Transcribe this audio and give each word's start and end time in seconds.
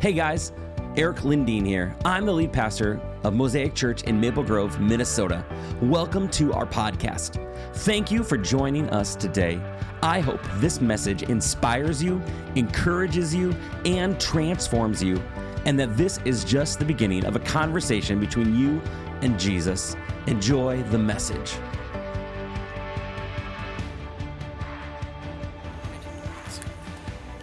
Hey 0.00 0.12
guys, 0.12 0.52
Eric 0.96 1.16
Lindeen 1.22 1.66
here. 1.66 1.92
I'm 2.04 2.24
the 2.24 2.32
lead 2.32 2.52
pastor 2.52 3.00
of 3.24 3.34
Mosaic 3.34 3.74
Church 3.74 4.04
in 4.04 4.20
Maple 4.20 4.44
Grove, 4.44 4.78
Minnesota. 4.78 5.44
Welcome 5.82 6.28
to 6.28 6.52
our 6.52 6.66
podcast. 6.66 7.44
Thank 7.78 8.08
you 8.12 8.22
for 8.22 8.38
joining 8.38 8.88
us 8.90 9.16
today. 9.16 9.60
I 10.00 10.20
hope 10.20 10.40
this 10.58 10.80
message 10.80 11.24
inspires 11.24 12.00
you, 12.00 12.22
encourages 12.54 13.34
you, 13.34 13.52
and 13.84 14.20
transforms 14.20 15.02
you, 15.02 15.20
and 15.64 15.76
that 15.80 15.96
this 15.96 16.20
is 16.24 16.44
just 16.44 16.78
the 16.78 16.84
beginning 16.84 17.24
of 17.24 17.34
a 17.34 17.40
conversation 17.40 18.20
between 18.20 18.56
you 18.56 18.80
and 19.22 19.36
Jesus. 19.36 19.96
Enjoy 20.28 20.80
the 20.84 20.98
message. 20.98 21.56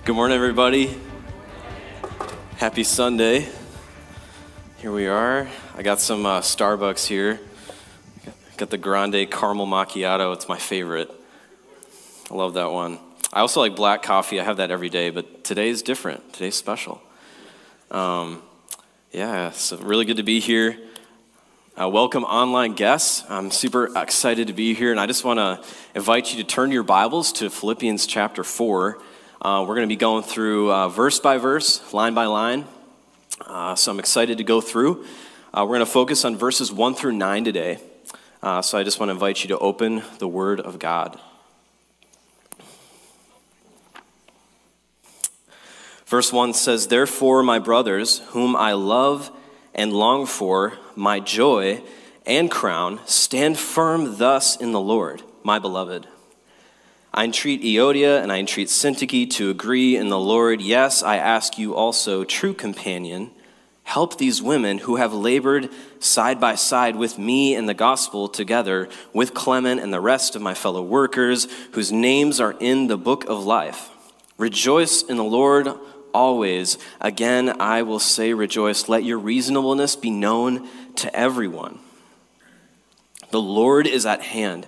Good 0.05 0.15
morning, 0.15 0.37
everybody. 0.37 0.97
Happy 2.65 2.83
Sunday. 2.83 3.47
Here 4.77 4.91
we 4.91 5.05
are. 5.05 5.47
I 5.75 5.83
got 5.83 5.99
some 5.99 6.25
uh, 6.25 6.41
Starbucks 6.41 7.05
here. 7.05 7.39
Got 8.57 8.71
the 8.71 8.77
Grande 8.79 9.29
Caramel 9.29 9.67
Macchiato. 9.67 10.33
It's 10.33 10.49
my 10.49 10.57
favorite. 10.57 11.11
I 12.31 12.33
love 12.33 12.55
that 12.55 12.71
one. 12.71 12.97
I 13.31 13.41
also 13.41 13.59
like 13.59 13.75
black 13.75 14.01
coffee. 14.01 14.39
I 14.39 14.43
have 14.43 14.57
that 14.57 14.71
every 14.71 14.89
day, 14.89 15.11
but 15.11 15.43
today's 15.43 15.83
different. 15.83 16.33
Today's 16.33 16.55
special. 16.55 17.03
Um, 17.91 18.41
yeah, 19.11 19.51
so 19.51 19.77
really 19.77 20.05
good 20.05 20.17
to 20.17 20.23
be 20.23 20.39
here. 20.39 20.75
Uh, 21.79 21.87
welcome, 21.87 22.23
online 22.23 22.73
guests. 22.73 23.23
I'm 23.29 23.51
super 23.51 23.95
excited 23.95 24.47
to 24.47 24.53
be 24.53 24.73
here, 24.73 24.89
and 24.89 24.99
I 24.99 25.05
just 25.05 25.23
want 25.23 25.37
to 25.37 25.63
invite 25.93 26.33
you 26.33 26.41
to 26.41 26.43
turn 26.43 26.71
your 26.71 26.81
Bibles 26.81 27.31
to 27.33 27.51
Philippians 27.51 28.07
chapter 28.07 28.43
4. 28.43 28.99
Uh, 29.45 29.61
we're 29.61 29.75
going 29.75 29.87
to 29.87 29.87
be 29.87 29.95
going 29.95 30.23
through 30.23 30.73
uh, 30.73 30.89
verse 30.89 31.19
by 31.19 31.37
verse, 31.37 31.93
line 31.93 32.15
by 32.15 32.25
line. 32.25 32.65
Uh, 33.39 33.75
so 33.75 33.91
I'm 33.91 33.99
excited 33.99 34.39
to 34.39 34.43
go 34.43 34.59
through. 34.59 35.05
Uh, 35.53 35.61
we're 35.61 35.75
going 35.75 35.81
to 35.81 35.85
focus 35.85 36.25
on 36.25 36.35
verses 36.35 36.71
1 36.71 36.95
through 36.95 37.11
9 37.11 37.43
today. 37.43 37.77
Uh, 38.41 38.63
so 38.63 38.79
I 38.79 38.81
just 38.81 38.99
want 38.99 39.09
to 39.09 39.13
invite 39.13 39.43
you 39.43 39.49
to 39.49 39.59
open 39.59 40.01
the 40.17 40.27
Word 40.27 40.59
of 40.59 40.79
God. 40.79 41.19
Verse 46.07 46.33
1 46.33 46.55
says, 46.55 46.87
Therefore, 46.87 47.43
my 47.43 47.59
brothers, 47.59 48.23
whom 48.29 48.55
I 48.55 48.73
love 48.73 49.29
and 49.75 49.93
long 49.93 50.25
for, 50.25 50.73
my 50.95 51.19
joy 51.19 51.83
and 52.25 52.49
crown, 52.49 52.99
stand 53.05 53.59
firm 53.59 54.17
thus 54.17 54.55
in 54.55 54.71
the 54.71 54.81
Lord, 54.81 55.21
my 55.43 55.59
beloved. 55.59 56.07
I 57.15 57.23
entreat 57.23 57.61
Euodia 57.61 58.21
and 58.21 58.29
I 58.29 58.39
entreat 58.39 58.67
Syntyche 58.67 59.29
to 59.35 59.49
agree 59.49 59.95
in 59.95 60.09
the 60.09 60.19
Lord. 60.19 60.59
Yes, 60.59 61.01
I 61.01 61.15
ask 61.15 61.57
you 61.57 61.73
also, 61.73 62.25
true 62.25 62.53
companion, 62.53 63.31
help 63.83 64.17
these 64.17 64.41
women 64.41 64.79
who 64.79 64.97
have 64.97 65.13
labored 65.13 65.69
side 65.97 66.41
by 66.41 66.55
side 66.55 66.97
with 66.97 67.17
me 67.17 67.55
in 67.55 67.67
the 67.67 67.73
gospel 67.73 68.27
together 68.27 68.89
with 69.13 69.33
Clement 69.33 69.79
and 69.79 69.93
the 69.93 70.01
rest 70.01 70.35
of 70.35 70.41
my 70.41 70.53
fellow 70.53 70.83
workers 70.83 71.47
whose 71.71 71.89
names 71.89 72.41
are 72.41 72.57
in 72.59 72.87
the 72.87 72.97
book 72.97 73.23
of 73.29 73.45
life. 73.45 73.91
Rejoice 74.37 75.01
in 75.01 75.15
the 75.15 75.23
Lord 75.23 75.69
always. 76.13 76.77
Again, 76.99 77.61
I 77.61 77.83
will 77.83 77.99
say, 77.99 78.33
rejoice. 78.33 78.89
Let 78.89 79.05
your 79.05 79.19
reasonableness 79.19 79.95
be 79.95 80.09
known 80.09 80.67
to 80.97 81.15
everyone. 81.15 81.79
The 83.31 83.41
Lord 83.41 83.87
is 83.87 84.05
at 84.05 84.21
hand. 84.21 84.67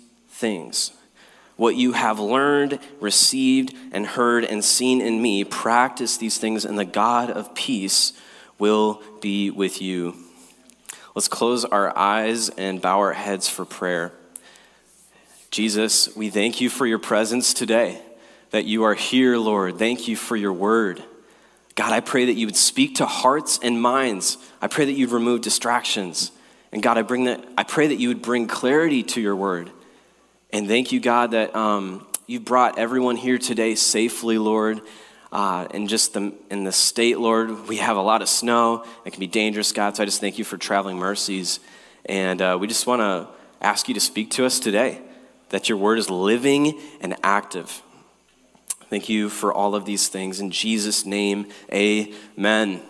things. 0.41 0.91
What 1.55 1.75
you 1.75 1.93
have 1.93 2.19
learned, 2.19 2.79
received, 2.99 3.73
and 3.91 4.05
heard 4.05 4.43
and 4.43 4.65
seen 4.65 4.99
in 4.99 5.21
me, 5.21 5.43
practice 5.43 6.17
these 6.17 6.37
things, 6.39 6.65
and 6.65 6.77
the 6.77 6.85
God 6.85 7.29
of 7.29 7.53
peace 7.53 8.13
will 8.57 9.01
be 9.21 9.51
with 9.51 9.81
you. 9.81 10.15
Let's 11.13 11.27
close 11.27 11.63
our 11.63 11.95
eyes 11.97 12.49
and 12.49 12.81
bow 12.81 12.97
our 12.99 13.13
heads 13.13 13.47
for 13.47 13.63
prayer. 13.63 14.11
Jesus, 15.51 16.15
we 16.15 16.29
thank 16.29 16.61
you 16.61 16.69
for 16.69 16.87
your 16.87 16.99
presence 16.99 17.53
today, 17.53 18.01
that 18.49 18.65
you 18.65 18.83
are 18.83 18.95
here, 18.95 19.37
Lord. 19.37 19.77
Thank 19.77 20.07
you 20.07 20.15
for 20.15 20.35
your 20.35 20.53
word. 20.53 21.03
God, 21.75 21.91
I 21.91 21.99
pray 21.99 22.25
that 22.25 22.33
you 22.33 22.47
would 22.47 22.55
speak 22.55 22.95
to 22.95 23.05
hearts 23.05 23.59
and 23.61 23.81
minds. 23.81 24.37
I 24.61 24.67
pray 24.67 24.85
that 24.85 24.93
you'd 24.93 25.11
remove 25.11 25.41
distractions. 25.41 26.31
And 26.71 26.81
God, 26.81 26.97
I, 26.97 27.01
bring 27.01 27.25
that, 27.25 27.43
I 27.57 27.63
pray 27.63 27.87
that 27.87 27.99
you 27.99 28.07
would 28.07 28.21
bring 28.21 28.47
clarity 28.47 29.03
to 29.03 29.21
your 29.21 29.35
word. 29.35 29.69
And 30.53 30.67
thank 30.67 30.91
you, 30.91 30.99
God, 30.99 31.31
that 31.31 31.55
um, 31.55 32.05
you've 32.27 32.43
brought 32.43 32.77
everyone 32.77 33.15
here 33.15 33.37
today 33.37 33.73
safely, 33.73 34.37
Lord. 34.37 34.81
Uh, 35.31 35.65
and 35.71 35.87
just 35.87 36.13
the, 36.13 36.33
in 36.49 36.65
the 36.65 36.73
state, 36.73 37.17
Lord, 37.17 37.69
we 37.69 37.77
have 37.77 37.95
a 37.95 38.01
lot 38.01 38.21
of 38.21 38.27
snow. 38.27 38.83
It 39.05 39.11
can 39.11 39.21
be 39.21 39.27
dangerous, 39.27 39.71
God. 39.71 39.95
So 39.95 40.03
I 40.03 40.05
just 40.05 40.19
thank 40.19 40.37
you 40.37 40.43
for 40.43 40.57
traveling 40.57 40.97
mercies. 40.97 41.61
And 42.05 42.41
uh, 42.41 42.57
we 42.59 42.67
just 42.67 42.85
want 42.85 42.99
to 42.99 43.29
ask 43.61 43.87
you 43.87 43.93
to 43.93 44.01
speak 44.01 44.29
to 44.31 44.45
us 44.45 44.59
today, 44.59 44.99
that 45.51 45.69
your 45.69 45.77
word 45.77 45.97
is 45.99 46.09
living 46.09 46.77
and 46.99 47.15
active. 47.23 47.81
Thank 48.89 49.07
you 49.07 49.29
for 49.29 49.53
all 49.53 49.73
of 49.73 49.85
these 49.85 50.09
things. 50.09 50.41
In 50.41 50.51
Jesus' 50.51 51.05
name, 51.05 51.47
amen. 51.71 52.81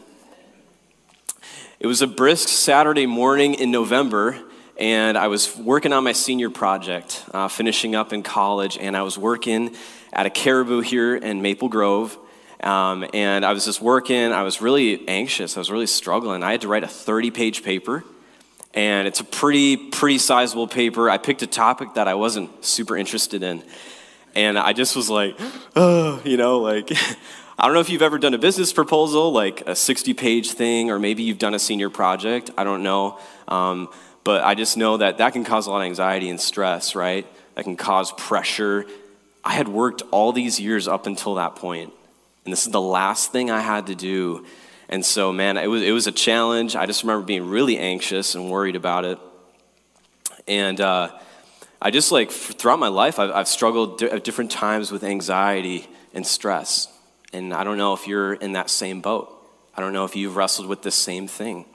It 1.80 1.86
was 1.86 2.02
a 2.02 2.08
brisk 2.08 2.50
Saturday 2.50 3.06
morning 3.06 3.54
in 3.54 3.70
November 3.70 4.40
and 4.82 5.16
I 5.16 5.28
was 5.28 5.56
working 5.56 5.94
on 5.94 6.04
my 6.04 6.12
senior 6.12 6.50
project, 6.50 7.24
uh, 7.36 7.48
finishing 7.48 7.94
up 7.94 8.14
in 8.14 8.24
college, 8.24 8.80
and 8.80 8.98
I 8.98 9.04
was 9.04 9.16
working 9.16 9.76
at 10.12 10.26
a 10.26 10.32
Caribou 10.32 10.82
here 10.82 11.16
in 11.16 11.44
Maple 11.44 11.70
Grove. 11.70 12.18
Um, 12.64 13.06
and 13.14 13.46
I 13.46 13.54
was 13.54 13.66
just 13.66 13.80
working, 13.80 14.32
I 14.34 14.42
was 14.42 14.60
really 14.60 15.08
anxious, 15.08 15.56
I 15.56 15.60
was 15.60 15.70
really 15.70 15.86
struggling. 15.86 16.42
I 16.42 16.52
had 16.52 16.62
to 16.62 16.68
write 16.68 16.84
a 16.84 16.88
30 16.88 17.30
page 17.30 17.64
paper, 17.64 18.04
and 18.74 19.08
it's 19.08 19.20
a 19.20 19.24
pretty, 19.24 19.78
pretty 19.78 20.18
sizable 20.18 20.68
paper. 20.68 21.12
I 21.12 21.20
picked 21.20 21.44
a 21.44 21.48
topic 21.48 21.94
that 21.94 22.08
I 22.08 22.16
wasn't 22.16 22.66
super 22.66 22.98
interested 22.98 23.44
in, 23.44 23.64
and 24.34 24.58
I 24.58 24.74
just 24.74 24.96
was 24.96 25.12
like, 25.12 25.40
oh, 25.76 26.22
you 26.26 26.38
know, 26.38 26.58
like, 26.58 26.92
I 27.60 27.66
don't 27.66 27.76
know 27.76 27.82
if 27.82 27.90
you've 27.92 28.02
ever 28.02 28.18
done 28.18 28.34
a 28.34 28.40
business 28.40 28.74
proposal, 28.74 29.32
like 29.32 29.62
a 29.68 29.76
60 29.76 30.16
page 30.16 30.54
thing, 30.54 30.90
or 30.90 30.98
maybe 30.98 31.22
you've 31.22 31.38
done 31.38 31.54
a 31.54 31.60
senior 31.60 31.92
project. 31.92 32.50
I 32.58 32.64
don't 32.64 32.82
know. 32.82 33.20
Um, 33.48 33.90
but 34.24 34.44
I 34.44 34.56
just 34.56 34.78
know 34.78 34.98
that 34.98 35.18
that 35.18 35.34
can 35.34 35.44
cause 35.44 35.68
a 35.68 35.72
lot 35.72 35.78
of 35.78 35.86
anxiety 35.86 36.30
and 36.30 36.40
stress, 36.40 36.96
right? 36.96 37.28
That 37.56 37.64
can 37.64 37.76
cause 37.76 38.12
pressure. 38.14 38.86
I 39.44 39.54
had 39.54 39.68
worked 39.68 40.04
all 40.12 40.32
these 40.32 40.60
years 40.60 40.88
up 40.88 41.08
until 41.08 41.36
that 41.36 41.56
point, 41.56 41.94
and 42.46 42.52
this 42.52 42.66
is 42.66 42.72
the 42.72 42.82
last 42.82 43.32
thing 43.32 43.50
I 43.50 43.60
had 43.60 43.88
to 43.88 43.96
do. 43.96 44.46
And 44.90 45.06
so, 45.06 45.32
man, 45.32 45.58
it 45.58 45.68
was, 45.68 45.82
it 45.84 45.92
was 45.92 46.08
a 46.08 46.12
challenge. 46.12 46.76
I 46.76 46.86
just 46.86 47.04
remember 47.04 47.26
being 47.26 47.50
really 47.50 47.78
anxious 47.78 48.36
and 48.36 48.52
worried 48.52 48.76
about 48.76 49.06
it. 49.06 49.18
And 50.48 50.82
uh, 50.82 51.18
I 51.82 51.92
just 51.92 52.12
like, 52.12 52.30
throughout 52.30 52.80
my 52.80 52.90
life, 52.90 53.18
I've, 53.18 53.32
I've 53.32 53.48
struggled 53.48 54.04
at 54.04 54.24
different 54.26 54.52
times 54.52 54.92
with 54.92 55.04
anxiety 55.04 55.88
and 56.14 56.28
stress. 56.28 56.90
And 57.32 57.54
I 57.54 57.64
don't 57.64 57.78
know 57.78 57.94
if 57.94 58.06
you're 58.06 58.34
in 58.34 58.54
that 58.54 58.70
same 58.70 59.00
boat. 59.00 59.34
I 59.76 59.80
don't 59.80 59.94
know 59.94 60.04
if 60.04 60.16
you've 60.16 60.36
wrestled 60.36 60.68
with 60.68 60.82
the 60.82 60.92
same 60.92 61.28
thing. 61.28 61.66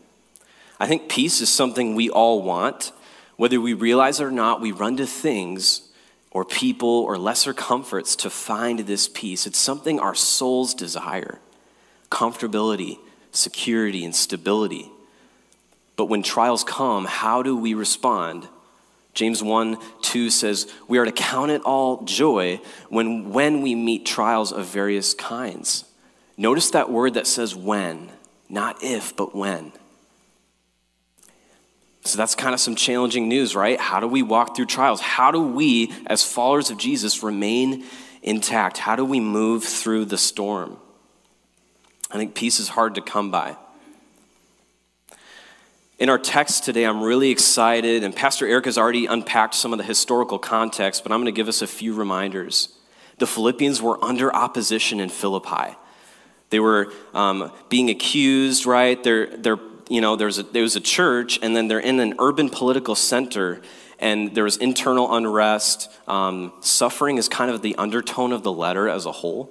I 0.78 0.86
think 0.86 1.08
peace 1.08 1.40
is 1.40 1.48
something 1.48 1.94
we 1.94 2.10
all 2.10 2.42
want. 2.42 2.92
Whether 3.36 3.60
we 3.60 3.74
realize 3.74 4.20
it 4.20 4.24
or 4.24 4.30
not, 4.30 4.60
we 4.60 4.72
run 4.72 4.96
to 4.98 5.06
things 5.06 5.82
or 6.30 6.44
people 6.44 6.88
or 6.88 7.16
lesser 7.16 7.54
comforts 7.54 8.16
to 8.16 8.30
find 8.30 8.80
this 8.80 9.08
peace. 9.08 9.46
It's 9.46 9.58
something 9.58 9.98
our 9.98 10.14
souls 10.14 10.74
desire 10.74 11.38
comfortability, 12.10 12.98
security, 13.32 14.04
and 14.04 14.14
stability. 14.14 14.90
But 15.96 16.06
when 16.06 16.22
trials 16.22 16.62
come, 16.62 17.04
how 17.04 17.42
do 17.42 17.56
we 17.56 17.74
respond? 17.74 18.48
James 19.14 19.42
1 19.42 19.78
2 20.02 20.30
says, 20.30 20.70
We 20.88 20.98
are 20.98 21.04
to 21.06 21.12
count 21.12 21.50
it 21.50 21.62
all 21.62 22.04
joy 22.04 22.60
when, 22.90 23.32
when 23.32 23.62
we 23.62 23.74
meet 23.74 24.04
trials 24.04 24.52
of 24.52 24.66
various 24.66 25.14
kinds. 25.14 25.84
Notice 26.36 26.70
that 26.70 26.90
word 26.90 27.14
that 27.14 27.26
says 27.26 27.56
when, 27.56 28.10
not 28.48 28.84
if, 28.84 29.16
but 29.16 29.34
when. 29.34 29.72
So 32.06 32.16
that's 32.16 32.34
kind 32.34 32.54
of 32.54 32.60
some 32.60 32.76
challenging 32.76 33.28
news, 33.28 33.56
right? 33.56 33.78
How 33.80 34.00
do 34.00 34.06
we 34.06 34.22
walk 34.22 34.54
through 34.54 34.66
trials? 34.66 35.00
How 35.00 35.30
do 35.30 35.40
we, 35.40 35.92
as 36.06 36.22
followers 36.22 36.70
of 36.70 36.78
Jesus, 36.78 37.22
remain 37.22 37.84
intact? 38.22 38.78
How 38.78 38.96
do 38.96 39.04
we 39.04 39.20
move 39.20 39.64
through 39.64 40.06
the 40.06 40.18
storm? 40.18 40.76
I 42.10 42.16
think 42.16 42.34
peace 42.34 42.60
is 42.60 42.68
hard 42.68 42.94
to 42.94 43.00
come 43.00 43.30
by. 43.30 43.56
In 45.98 46.08
our 46.08 46.18
text 46.18 46.64
today, 46.64 46.84
I'm 46.84 47.02
really 47.02 47.30
excited, 47.30 48.04
and 48.04 48.14
Pastor 48.14 48.46
Eric 48.46 48.66
has 48.66 48.76
already 48.76 49.06
unpacked 49.06 49.54
some 49.54 49.72
of 49.72 49.78
the 49.78 49.84
historical 49.84 50.38
context, 50.38 51.02
but 51.02 51.10
I'm 51.10 51.18
going 51.18 51.26
to 51.26 51.32
give 51.32 51.48
us 51.48 51.62
a 51.62 51.66
few 51.66 51.94
reminders. 51.94 52.68
The 53.18 53.26
Philippians 53.26 53.80
were 53.80 54.02
under 54.04 54.34
opposition 54.34 55.00
in 55.00 55.08
Philippi. 55.08 55.74
They 56.50 56.60
were 56.60 56.92
um, 57.14 57.50
being 57.70 57.88
accused, 57.90 58.66
right? 58.66 59.02
They're, 59.02 59.26
they're, 59.38 59.58
you 59.88 60.00
know, 60.00 60.16
there's 60.16 60.38
a, 60.38 60.42
there 60.42 60.62
was 60.62 60.76
a 60.76 60.80
church, 60.80 61.38
and 61.42 61.56
then 61.56 61.68
they're 61.68 61.78
in 61.78 62.00
an 62.00 62.14
urban 62.18 62.48
political 62.48 62.94
center, 62.94 63.60
and 63.98 64.34
there 64.34 64.44
was 64.44 64.56
internal 64.56 65.14
unrest. 65.14 65.90
Um, 66.06 66.52
suffering 66.60 67.18
is 67.18 67.28
kind 67.28 67.50
of 67.50 67.62
the 67.62 67.76
undertone 67.76 68.32
of 68.32 68.42
the 68.42 68.52
letter 68.52 68.88
as 68.88 69.06
a 69.06 69.12
whole. 69.12 69.50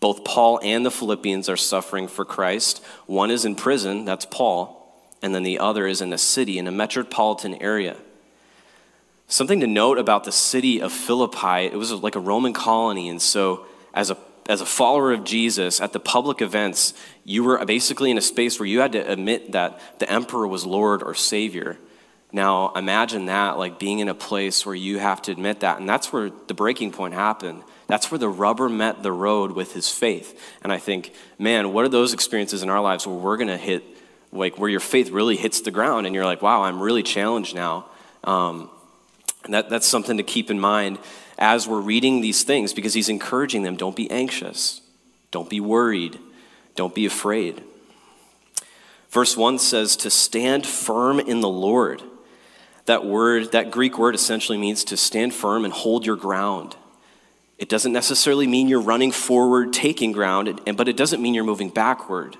Both 0.00 0.24
Paul 0.24 0.60
and 0.62 0.84
the 0.84 0.90
Philippians 0.90 1.48
are 1.48 1.56
suffering 1.56 2.08
for 2.08 2.24
Christ. 2.24 2.82
One 3.06 3.30
is 3.30 3.44
in 3.44 3.54
prison, 3.54 4.04
that's 4.04 4.24
Paul 4.24 4.80
and 5.22 5.34
then 5.34 5.42
the 5.42 5.58
other 5.58 5.86
is 5.86 6.00
in 6.00 6.12
a 6.12 6.18
city, 6.18 6.58
in 6.58 6.66
a 6.66 6.72
metropolitan 6.72 7.54
area. 7.56 7.96
Something 9.28 9.60
to 9.60 9.66
note 9.66 9.98
about 9.98 10.24
the 10.24 10.32
city 10.32 10.80
of 10.80 10.92
Philippi, 10.92 11.66
it 11.66 11.76
was 11.76 11.92
like 11.92 12.16
a 12.16 12.20
Roman 12.20 12.52
colony, 12.52 13.08
and 13.08 13.20
so 13.20 13.66
as 13.94 14.10
a 14.10 14.16
as 14.50 14.60
a 14.60 14.66
follower 14.66 15.12
of 15.12 15.22
Jesus 15.22 15.80
at 15.80 15.92
the 15.92 16.00
public 16.00 16.42
events, 16.42 16.92
you 17.24 17.44
were 17.44 17.64
basically 17.64 18.10
in 18.10 18.18
a 18.18 18.22
space 18.22 18.58
where 18.58 18.66
you 18.66 18.80
had 18.80 18.92
to 18.92 18.98
admit 18.98 19.52
that 19.52 19.80
the 20.00 20.10
emperor 20.10 20.46
was 20.46 20.66
Lord 20.66 21.04
or 21.04 21.14
Savior. 21.14 21.78
Now, 22.32 22.72
imagine 22.74 23.26
that, 23.26 23.58
like 23.58 23.78
being 23.78 24.00
in 24.00 24.08
a 24.08 24.14
place 24.14 24.66
where 24.66 24.74
you 24.74 24.98
have 24.98 25.22
to 25.22 25.32
admit 25.32 25.60
that. 25.60 25.78
And 25.78 25.88
that's 25.88 26.12
where 26.12 26.30
the 26.48 26.54
breaking 26.54 26.90
point 26.90 27.14
happened. 27.14 27.62
That's 27.86 28.10
where 28.10 28.18
the 28.18 28.28
rubber 28.28 28.68
met 28.68 29.04
the 29.04 29.12
road 29.12 29.52
with 29.52 29.72
his 29.72 29.88
faith. 29.88 30.40
And 30.62 30.72
I 30.72 30.78
think, 30.78 31.14
man, 31.38 31.72
what 31.72 31.84
are 31.84 31.88
those 31.88 32.12
experiences 32.12 32.64
in 32.64 32.70
our 32.70 32.80
lives 32.80 33.06
where 33.06 33.16
we're 33.16 33.36
going 33.36 33.48
to 33.48 33.56
hit 33.56 33.84
like 34.32 34.58
where 34.58 34.70
your 34.70 34.80
faith 34.80 35.10
really 35.10 35.36
hits 35.36 35.60
the 35.60 35.70
ground 35.70 36.06
and 36.06 36.14
you're 36.14 36.24
like, 36.24 36.42
wow, 36.42 36.62
I'm 36.62 36.80
really 36.80 37.02
challenged 37.04 37.54
now. 37.54 37.86
Um, 38.24 38.68
and 39.44 39.54
that, 39.54 39.70
that's 39.70 39.86
something 39.86 40.18
to 40.18 40.22
keep 40.22 40.50
in 40.50 40.60
mind 40.60 40.98
as 41.40 41.66
we're 41.66 41.80
reading 41.80 42.20
these 42.20 42.44
things 42.44 42.74
because 42.74 42.94
he's 42.94 43.08
encouraging 43.08 43.62
them 43.62 43.76
don't 43.76 43.96
be 43.96 44.10
anxious, 44.10 44.82
don't 45.30 45.48
be 45.48 45.58
worried, 45.58 46.18
don't 46.76 46.94
be 46.94 47.06
afraid. 47.06 47.62
Verse 49.08 49.36
1 49.36 49.58
says 49.58 49.96
to 49.96 50.10
stand 50.10 50.66
firm 50.66 51.18
in 51.18 51.40
the 51.40 51.48
Lord. 51.48 52.02
That 52.84 53.04
word, 53.04 53.52
that 53.52 53.70
Greek 53.70 53.98
word 53.98 54.14
essentially 54.14 54.58
means 54.58 54.84
to 54.84 54.96
stand 54.96 55.34
firm 55.34 55.64
and 55.64 55.72
hold 55.72 56.06
your 56.06 56.16
ground. 56.16 56.76
It 57.58 57.68
doesn't 57.68 57.92
necessarily 57.92 58.46
mean 58.46 58.68
you're 58.68 58.80
running 58.80 59.12
forward, 59.12 59.72
taking 59.72 60.12
ground, 60.12 60.60
but 60.76 60.88
it 60.88 60.96
doesn't 60.96 61.20
mean 61.20 61.34
you're 61.34 61.44
moving 61.44 61.70
backward. 61.70 62.36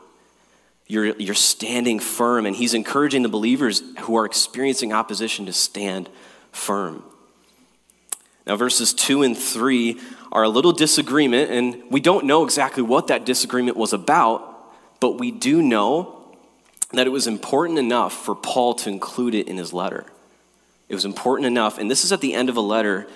You're, 0.87 1.17
you're 1.19 1.35
standing 1.35 2.01
firm, 2.01 2.47
and 2.47 2.57
he's 2.57 2.75
encouraging 2.75 3.23
the 3.23 3.29
believers 3.29 3.83
who 4.01 4.17
are 4.17 4.25
experiencing 4.25 4.93
opposition 4.93 5.47
to 5.47 5.53
stand 5.53 6.09
firm. 6.53 7.05
Now, 8.47 8.57
verses 8.57 8.95
2 8.95 9.23
and 9.23 9.37
3 9.37 10.01
are 10.33 10.45
a 10.45 10.49
little 10.49 10.73
disagreement, 10.73 11.51
and 11.51 11.83
we 11.91 12.01
don't 12.01 12.25
know 12.25 12.45
exactly 12.45 12.83
what 12.83 13.09
that 13.09 13.27
disagreement 13.27 13.77
was 13.77 13.93
about, 13.93 14.73
but 15.01 15.19
we 15.19 15.31
do 15.31 15.63
know 15.63 16.17
that 16.93 17.07
it 17.07 17.11
was 17.11 17.27
important 17.27 17.79
enough 17.79 18.13
for 18.13 18.35
Paul 18.35 18.75
to 18.75 18.89
include 18.89 19.35
it 19.35 19.49
in 19.49 19.57
his 19.57 19.73
letter. 19.73 20.05
It 20.89 20.95
was 20.95 21.05
important 21.05 21.47
enough, 21.47 21.79
and 21.79 21.91
this 21.91 22.05
is 22.05 22.13
at 22.13 22.21
the 22.21 22.35
end 22.35 22.49
of 22.49 22.57
a 22.57 22.61
letter, 22.61 23.07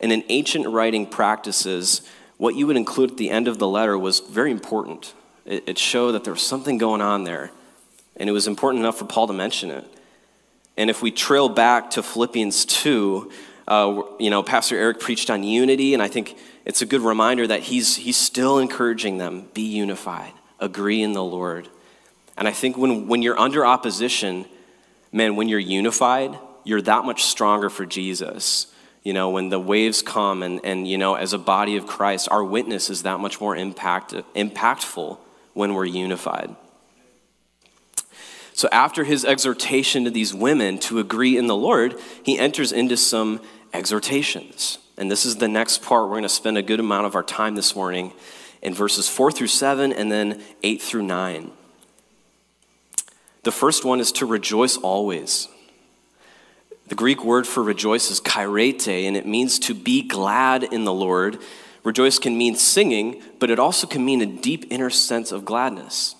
and 0.00 0.12
in 0.12 0.24
ancient 0.28 0.66
writing 0.66 1.06
practices, 1.06 2.02
what 2.38 2.54
you 2.54 2.66
would 2.66 2.76
include 2.76 3.12
at 3.12 3.16
the 3.16 3.30
end 3.30 3.48
of 3.48 3.58
the 3.58 3.68
letter 3.68 3.98
was 3.98 4.20
very 4.20 4.50
important. 4.50 5.12
It, 5.44 5.64
it 5.68 5.78
showed 5.78 6.12
that 6.12 6.24
there 6.24 6.32
was 6.32 6.42
something 6.42 6.78
going 6.78 7.00
on 7.00 7.24
there, 7.24 7.50
and 8.16 8.28
it 8.28 8.32
was 8.32 8.46
important 8.46 8.82
enough 8.82 8.98
for 8.98 9.04
Paul 9.04 9.26
to 9.26 9.32
mention 9.32 9.70
it. 9.70 9.84
And 10.76 10.88
if 10.88 11.02
we 11.02 11.10
trail 11.10 11.48
back 11.48 11.90
to 11.90 12.02
Philippians 12.02 12.64
2, 12.64 13.30
uh, 13.68 14.02
you 14.18 14.30
know, 14.30 14.42
Pastor 14.42 14.76
Eric 14.76 14.98
preached 14.98 15.28
on 15.28 15.42
unity, 15.42 15.92
and 15.92 16.02
I 16.02 16.08
think 16.08 16.38
it's 16.64 16.80
a 16.80 16.86
good 16.86 17.02
reminder 17.02 17.46
that 17.46 17.60
he's, 17.60 17.96
he's 17.96 18.16
still 18.16 18.58
encouraging 18.58 19.18
them 19.18 19.48
be 19.52 19.62
unified, 19.62 20.32
agree 20.58 21.02
in 21.02 21.12
the 21.12 21.22
Lord. 21.22 21.68
And 22.38 22.48
I 22.48 22.52
think 22.52 22.78
when, 22.78 23.08
when 23.08 23.20
you're 23.20 23.38
under 23.38 23.66
opposition, 23.66 24.46
man, 25.12 25.36
when 25.36 25.48
you're 25.48 25.58
unified, 25.58 26.38
you're 26.64 26.80
that 26.82 27.04
much 27.04 27.24
stronger 27.24 27.68
for 27.68 27.84
Jesus. 27.84 28.68
You 29.02 29.12
know, 29.12 29.28
when 29.28 29.50
the 29.50 29.60
waves 29.60 30.00
come, 30.00 30.42
and, 30.42 30.60
and 30.64 30.88
you 30.88 30.96
know, 30.96 31.14
as 31.14 31.34
a 31.34 31.38
body 31.38 31.76
of 31.76 31.86
Christ, 31.86 32.28
our 32.30 32.42
witness 32.42 32.88
is 32.88 33.02
that 33.02 33.20
much 33.20 33.38
more 33.38 33.54
impact, 33.54 34.14
impactful 34.34 35.18
when 35.52 35.74
we're 35.74 35.84
unified. 35.84 36.56
So, 38.58 38.68
after 38.72 39.04
his 39.04 39.24
exhortation 39.24 40.02
to 40.02 40.10
these 40.10 40.34
women 40.34 40.78
to 40.80 40.98
agree 40.98 41.36
in 41.36 41.46
the 41.46 41.54
Lord, 41.54 41.94
he 42.24 42.36
enters 42.36 42.72
into 42.72 42.96
some 42.96 43.40
exhortations. 43.72 44.78
And 44.96 45.10
this 45.10 45.24
is 45.24 45.36
the 45.36 45.48
next 45.48 45.82
part. 45.82 46.04
We're 46.04 46.14
going 46.14 46.22
to 46.22 46.28
spend 46.28 46.58
a 46.58 46.62
good 46.62 46.80
amount 46.80 47.06
of 47.06 47.14
our 47.14 47.22
time 47.22 47.54
this 47.54 47.76
morning 47.76 48.12
in 48.62 48.74
verses 48.74 49.08
4 49.08 49.30
through 49.30 49.46
7 49.46 49.92
and 49.92 50.10
then 50.10 50.42
8 50.62 50.82
through 50.82 51.04
9. 51.04 51.52
The 53.44 53.52
first 53.52 53.84
one 53.84 54.00
is 54.00 54.12
to 54.12 54.26
rejoice 54.26 54.76
always. 54.76 55.48
The 56.88 56.94
Greek 56.94 57.24
word 57.24 57.46
for 57.46 57.62
rejoice 57.62 58.10
is 58.10 58.20
kairete, 58.20 59.06
and 59.06 59.16
it 59.16 59.26
means 59.26 59.58
to 59.60 59.74
be 59.74 60.02
glad 60.02 60.64
in 60.64 60.84
the 60.84 60.92
Lord 60.92 61.38
Rejoice 61.88 62.18
can 62.18 62.36
mean 62.36 62.54
singing, 62.54 63.22
but 63.38 63.50
it 63.50 63.58
also 63.58 63.86
can 63.86 64.04
mean 64.04 64.20
a 64.20 64.26
deep 64.26 64.66
inner 64.70 64.90
sense 64.90 65.32
of 65.32 65.46
gladness. 65.46 66.16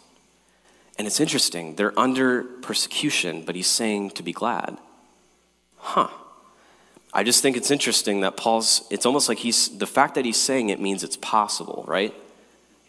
And 0.97 1.07
it's 1.07 1.21
interesting, 1.21 1.77
they're 1.77 1.99
under 1.99 2.43
persecution, 2.43 3.43
but 3.45 3.55
he's 3.55 3.67
saying 3.67 4.13
to 4.13 4.23
be 4.23 4.33
glad. 4.33 4.79
Huh. 5.77 6.09
I 7.13 7.23
just 7.25 7.43
think 7.43 7.57
it's 7.57 7.71
interesting 7.71 8.21
that 8.21 8.37
Paul's, 8.37 8.87
it's 8.91 9.07
almost 9.07 9.29
like 9.29 9.39
he's, 9.39 9.77
the 9.79 9.87
fact 9.87 10.15
that 10.17 10.25
he's 10.25 10.37
saying 10.37 10.69
it 10.69 10.81
means 10.81 11.03
it's 11.03 11.17
possible, 11.17 11.85
right? 11.87 12.15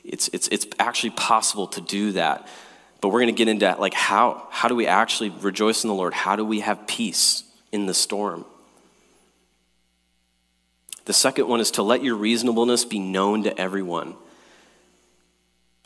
It's, 0.03 0.29
it's, 0.33 0.47
it's 0.49 0.67
actually 0.77 1.11
possible 1.11 1.67
to 1.67 1.81
do 1.81 2.11
that. 2.13 2.47
But 3.01 3.09
we're 3.09 3.21
going 3.21 3.33
to 3.33 3.37
get 3.37 3.47
into 3.47 3.75
like 3.79 3.93
how, 3.93 4.47
how 4.51 4.67
do 4.67 4.75
we 4.75 4.87
actually 4.87 5.29
rejoice 5.29 5.83
in 5.83 5.87
the 5.87 5.93
Lord? 5.93 6.13
How 6.13 6.35
do 6.35 6.43
we 6.43 6.59
have 6.59 6.85
peace 6.85 7.43
in 7.71 7.85
the 7.85 7.93
storm? 7.93 8.45
The 11.05 11.13
second 11.13 11.47
one 11.47 11.59
is 11.59 11.71
to 11.71 11.83
let 11.83 12.03
your 12.03 12.15
reasonableness 12.15 12.85
be 12.85 12.99
known 12.99 13.43
to 13.43 13.57
everyone. 13.59 14.15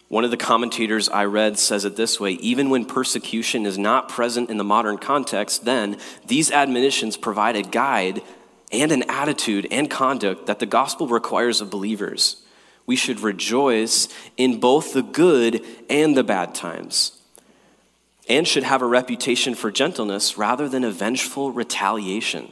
One 0.10 0.24
of 0.24 0.32
the 0.32 0.38
commentators 0.38 1.10
I 1.10 1.26
read 1.26 1.58
says 1.58 1.86
it 1.86 1.96
this 1.96 2.20
way 2.20 2.34
even 2.34 2.70
when 2.70 2.86
persecution 2.86 3.66
is 3.66 3.78
not 3.78 4.10
present 4.10 4.50
in 4.50 4.58
the 4.58 4.64
modern 4.64 4.98
context, 4.98 5.66
then 5.66 5.98
these 6.28 6.52
admonitions 6.52 7.18
provide 7.18 7.56
a 7.56 7.64
guide 7.64 8.22
and 8.72 8.92
an 8.92 9.04
attitude 9.10 9.68
and 9.72 9.90
conduct 9.90 10.48
that 10.48 10.60
the 10.60 10.66
gospel 10.66 11.08
requires 11.08 11.62
of 11.62 11.70
believers. 11.70 12.44
We 12.86 12.96
should 12.96 13.22
rejoice 13.22 14.10
in 14.36 14.60
both 14.60 14.94
the 14.94 15.04
good 15.04 15.66
and 15.90 16.18
the 16.18 16.24
bad 16.24 16.54
times, 16.54 17.18
and 18.28 18.48
should 18.48 18.64
have 18.64 18.82
a 18.82 18.88
reputation 18.88 19.56
for 19.56 19.72
gentleness 19.72 20.38
rather 20.38 20.68
than 20.68 20.84
a 20.84 20.92
vengeful 20.92 21.52
retaliation. 21.52 22.52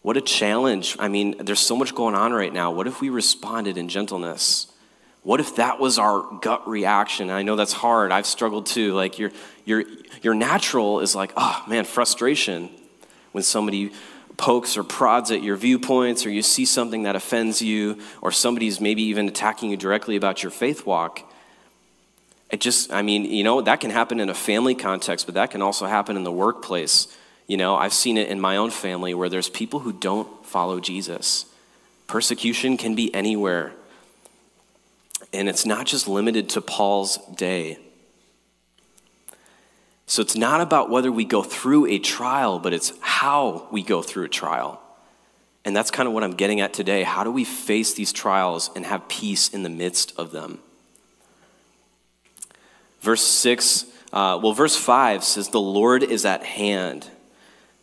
What 0.00 0.16
a 0.16 0.20
challenge. 0.20 0.96
I 0.98 1.08
mean, 1.08 1.36
there's 1.38 1.60
so 1.60 1.76
much 1.76 1.94
going 1.94 2.14
on 2.14 2.32
right 2.32 2.52
now. 2.52 2.72
What 2.72 2.86
if 2.86 3.00
we 3.00 3.10
responded 3.10 3.76
in 3.76 3.88
gentleness? 3.88 4.71
What 5.22 5.40
if 5.40 5.56
that 5.56 5.78
was 5.78 5.98
our 5.98 6.22
gut 6.40 6.68
reaction? 6.68 7.30
I 7.30 7.42
know 7.42 7.56
that's 7.56 7.72
hard. 7.72 8.10
I've 8.10 8.26
struggled 8.26 8.66
too. 8.66 8.94
Like 8.94 9.18
your 9.18 9.30
your 9.64 9.84
your 10.22 10.34
natural 10.34 11.00
is 11.00 11.14
like, 11.14 11.32
oh 11.36 11.64
man, 11.68 11.84
frustration 11.84 12.70
when 13.32 13.44
somebody 13.44 13.92
pokes 14.36 14.76
or 14.76 14.82
prods 14.82 15.30
at 15.30 15.42
your 15.42 15.56
viewpoints 15.56 16.26
or 16.26 16.30
you 16.30 16.42
see 16.42 16.64
something 16.64 17.04
that 17.04 17.14
offends 17.14 17.62
you 17.62 18.00
or 18.20 18.32
somebody's 18.32 18.80
maybe 18.80 19.02
even 19.02 19.28
attacking 19.28 19.70
you 19.70 19.76
directly 19.76 20.16
about 20.16 20.42
your 20.42 20.50
faith 20.50 20.84
walk. 20.84 21.22
It 22.50 22.60
just, 22.60 22.92
I 22.92 23.02
mean, 23.02 23.24
you 23.24 23.44
know, 23.44 23.62
that 23.62 23.80
can 23.80 23.90
happen 23.90 24.20
in 24.20 24.28
a 24.28 24.34
family 24.34 24.74
context, 24.74 25.26
but 25.26 25.34
that 25.36 25.50
can 25.50 25.62
also 25.62 25.86
happen 25.86 26.16
in 26.16 26.24
the 26.24 26.32
workplace 26.32 27.08
you 27.46 27.56
know, 27.56 27.76
I've 27.76 27.92
seen 27.92 28.16
it 28.16 28.28
in 28.28 28.40
my 28.40 28.56
own 28.56 28.70
family 28.70 29.14
where 29.14 29.28
there's 29.28 29.48
people 29.48 29.80
who 29.80 29.92
don't 29.92 30.46
follow 30.46 30.80
Jesus. 30.80 31.46
Persecution 32.06 32.76
can 32.76 32.94
be 32.94 33.14
anywhere. 33.14 33.72
And 35.32 35.48
it's 35.48 35.64
not 35.64 35.86
just 35.86 36.08
limited 36.08 36.48
to 36.50 36.60
Paul's 36.60 37.18
day. 37.34 37.78
So 40.06 40.20
it's 40.20 40.36
not 40.36 40.60
about 40.60 40.90
whether 40.90 41.10
we 41.10 41.24
go 41.24 41.42
through 41.42 41.86
a 41.86 41.98
trial, 41.98 42.58
but 42.58 42.72
it's 42.72 42.92
how 43.00 43.66
we 43.70 43.82
go 43.82 44.02
through 44.02 44.24
a 44.24 44.28
trial. 44.28 44.80
And 45.64 45.76
that's 45.76 45.90
kind 45.90 46.06
of 46.06 46.12
what 46.12 46.24
I'm 46.24 46.34
getting 46.34 46.60
at 46.60 46.74
today. 46.74 47.02
How 47.02 47.24
do 47.24 47.30
we 47.30 47.44
face 47.44 47.94
these 47.94 48.12
trials 48.12 48.70
and 48.74 48.84
have 48.84 49.08
peace 49.08 49.48
in 49.48 49.62
the 49.62 49.70
midst 49.70 50.12
of 50.18 50.32
them? 50.32 50.58
Verse 53.00 53.22
6, 53.22 53.86
uh, 54.12 54.38
well, 54.42 54.52
verse 54.52 54.76
5 54.76 55.24
says, 55.24 55.48
The 55.48 55.60
Lord 55.60 56.02
is 56.02 56.24
at 56.24 56.44
hand. 56.44 57.08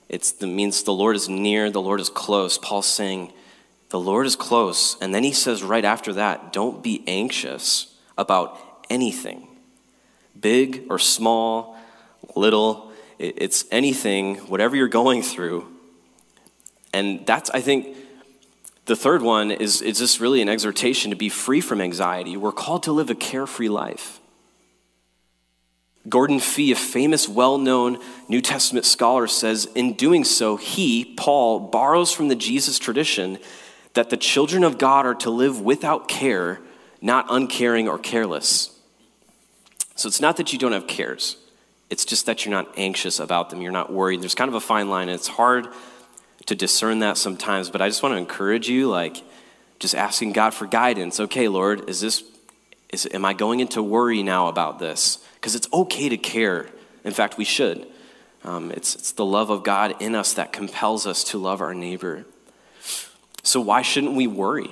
It 0.07 0.33
means 0.41 0.83
the 0.83 0.93
Lord 0.93 1.15
is 1.15 1.29
near, 1.29 1.69
the 1.69 1.81
Lord 1.81 1.99
is 1.99 2.09
close. 2.09 2.57
Paul's 2.57 2.87
saying, 2.87 3.31
the 3.89 3.99
Lord 3.99 4.27
is 4.27 4.35
close. 4.35 4.97
And 5.01 5.13
then 5.13 5.23
he 5.23 5.33
says 5.33 5.63
right 5.63 5.85
after 5.85 6.13
that, 6.13 6.53
don't 6.53 6.83
be 6.83 7.03
anxious 7.07 7.95
about 8.17 8.59
anything. 8.89 9.47
big 10.39 10.85
or 10.89 10.99
small, 10.99 11.77
little, 12.35 12.91
it's 13.17 13.65
anything, 13.71 14.35
whatever 14.47 14.75
you're 14.75 14.87
going 14.87 15.21
through. 15.21 15.67
And 16.93 17.25
that's, 17.25 17.49
I 17.49 17.61
think, 17.61 17.95
the 18.85 18.95
third 18.95 19.21
one 19.21 19.51
is, 19.51 19.81
is 19.81 19.99
just 19.99 20.19
really 20.19 20.41
an 20.41 20.49
exhortation 20.49 21.11
to 21.11 21.15
be 21.15 21.29
free 21.29 21.61
from 21.61 21.81
anxiety. 21.81 22.37
We're 22.37 22.51
called 22.51 22.83
to 22.83 22.91
live 22.91 23.09
a 23.09 23.15
carefree 23.15 23.69
life. 23.69 24.19
Gordon 26.07 26.39
Fee, 26.39 26.71
a 26.71 26.75
famous, 26.75 27.27
well 27.29 27.57
known 27.57 27.99
New 28.27 28.41
Testament 28.41 28.85
scholar, 28.85 29.27
says 29.27 29.67
in 29.75 29.93
doing 29.93 30.23
so, 30.23 30.55
he, 30.55 31.13
Paul, 31.17 31.59
borrows 31.59 32.11
from 32.11 32.29
the 32.29 32.35
Jesus 32.35 32.79
tradition 32.79 33.37
that 33.99 34.09
the 34.09 34.15
children 34.15 34.63
of 34.63 34.77
God 34.77 35.05
are 35.05 35.13
to 35.15 35.29
live 35.29 35.59
without 35.59 36.07
care, 36.07 36.61
not 37.01 37.25
uncaring 37.29 37.89
or 37.89 37.99
careless. 37.99 38.73
So 39.95 40.07
it's 40.07 40.21
not 40.21 40.37
that 40.37 40.53
you 40.53 40.57
don't 40.57 40.71
have 40.71 40.87
cares, 40.87 41.35
it's 41.89 42.05
just 42.05 42.25
that 42.25 42.45
you're 42.45 42.53
not 42.53 42.69
anxious 42.77 43.19
about 43.19 43.49
them, 43.49 43.61
you're 43.61 43.73
not 43.73 43.91
worried. 43.91 44.21
There's 44.21 44.35
kind 44.35 44.47
of 44.47 44.55
a 44.55 44.61
fine 44.61 44.89
line, 44.89 45.09
and 45.09 45.15
it's 45.15 45.27
hard 45.27 45.67
to 46.45 46.55
discern 46.55 46.99
that 46.99 47.17
sometimes, 47.17 47.69
but 47.69 47.81
I 47.81 47.89
just 47.89 48.01
want 48.01 48.13
to 48.13 48.17
encourage 48.17 48.69
you, 48.69 48.87
like, 48.87 49.17
just 49.79 49.95
asking 49.95 50.31
God 50.31 50.53
for 50.53 50.65
guidance. 50.65 51.19
Okay, 51.19 51.49
Lord, 51.49 51.89
is 51.89 51.99
this, 51.99 52.23
is, 52.93 53.05
am 53.11 53.25
I 53.25 53.33
going 53.33 53.59
into 53.59 53.83
worry 53.83 54.23
now 54.23 54.47
about 54.47 54.79
this? 54.79 55.17
Because 55.33 55.55
it's 55.55 55.67
okay 55.73 56.07
to 56.07 56.15
care. 56.15 56.69
In 57.03 57.11
fact, 57.11 57.37
we 57.37 57.43
should. 57.43 57.85
Um, 58.45 58.71
it's, 58.71 58.95
it's 58.95 59.11
the 59.11 59.25
love 59.25 59.49
of 59.49 59.65
God 59.65 60.01
in 60.01 60.15
us 60.15 60.35
that 60.35 60.53
compels 60.53 61.05
us 61.05 61.25
to 61.25 61.37
love 61.37 61.59
our 61.59 61.73
neighbor. 61.73 62.23
So, 63.49 63.59
why 63.59 63.81
shouldn't 63.81 64.13
we 64.13 64.27
worry? 64.27 64.71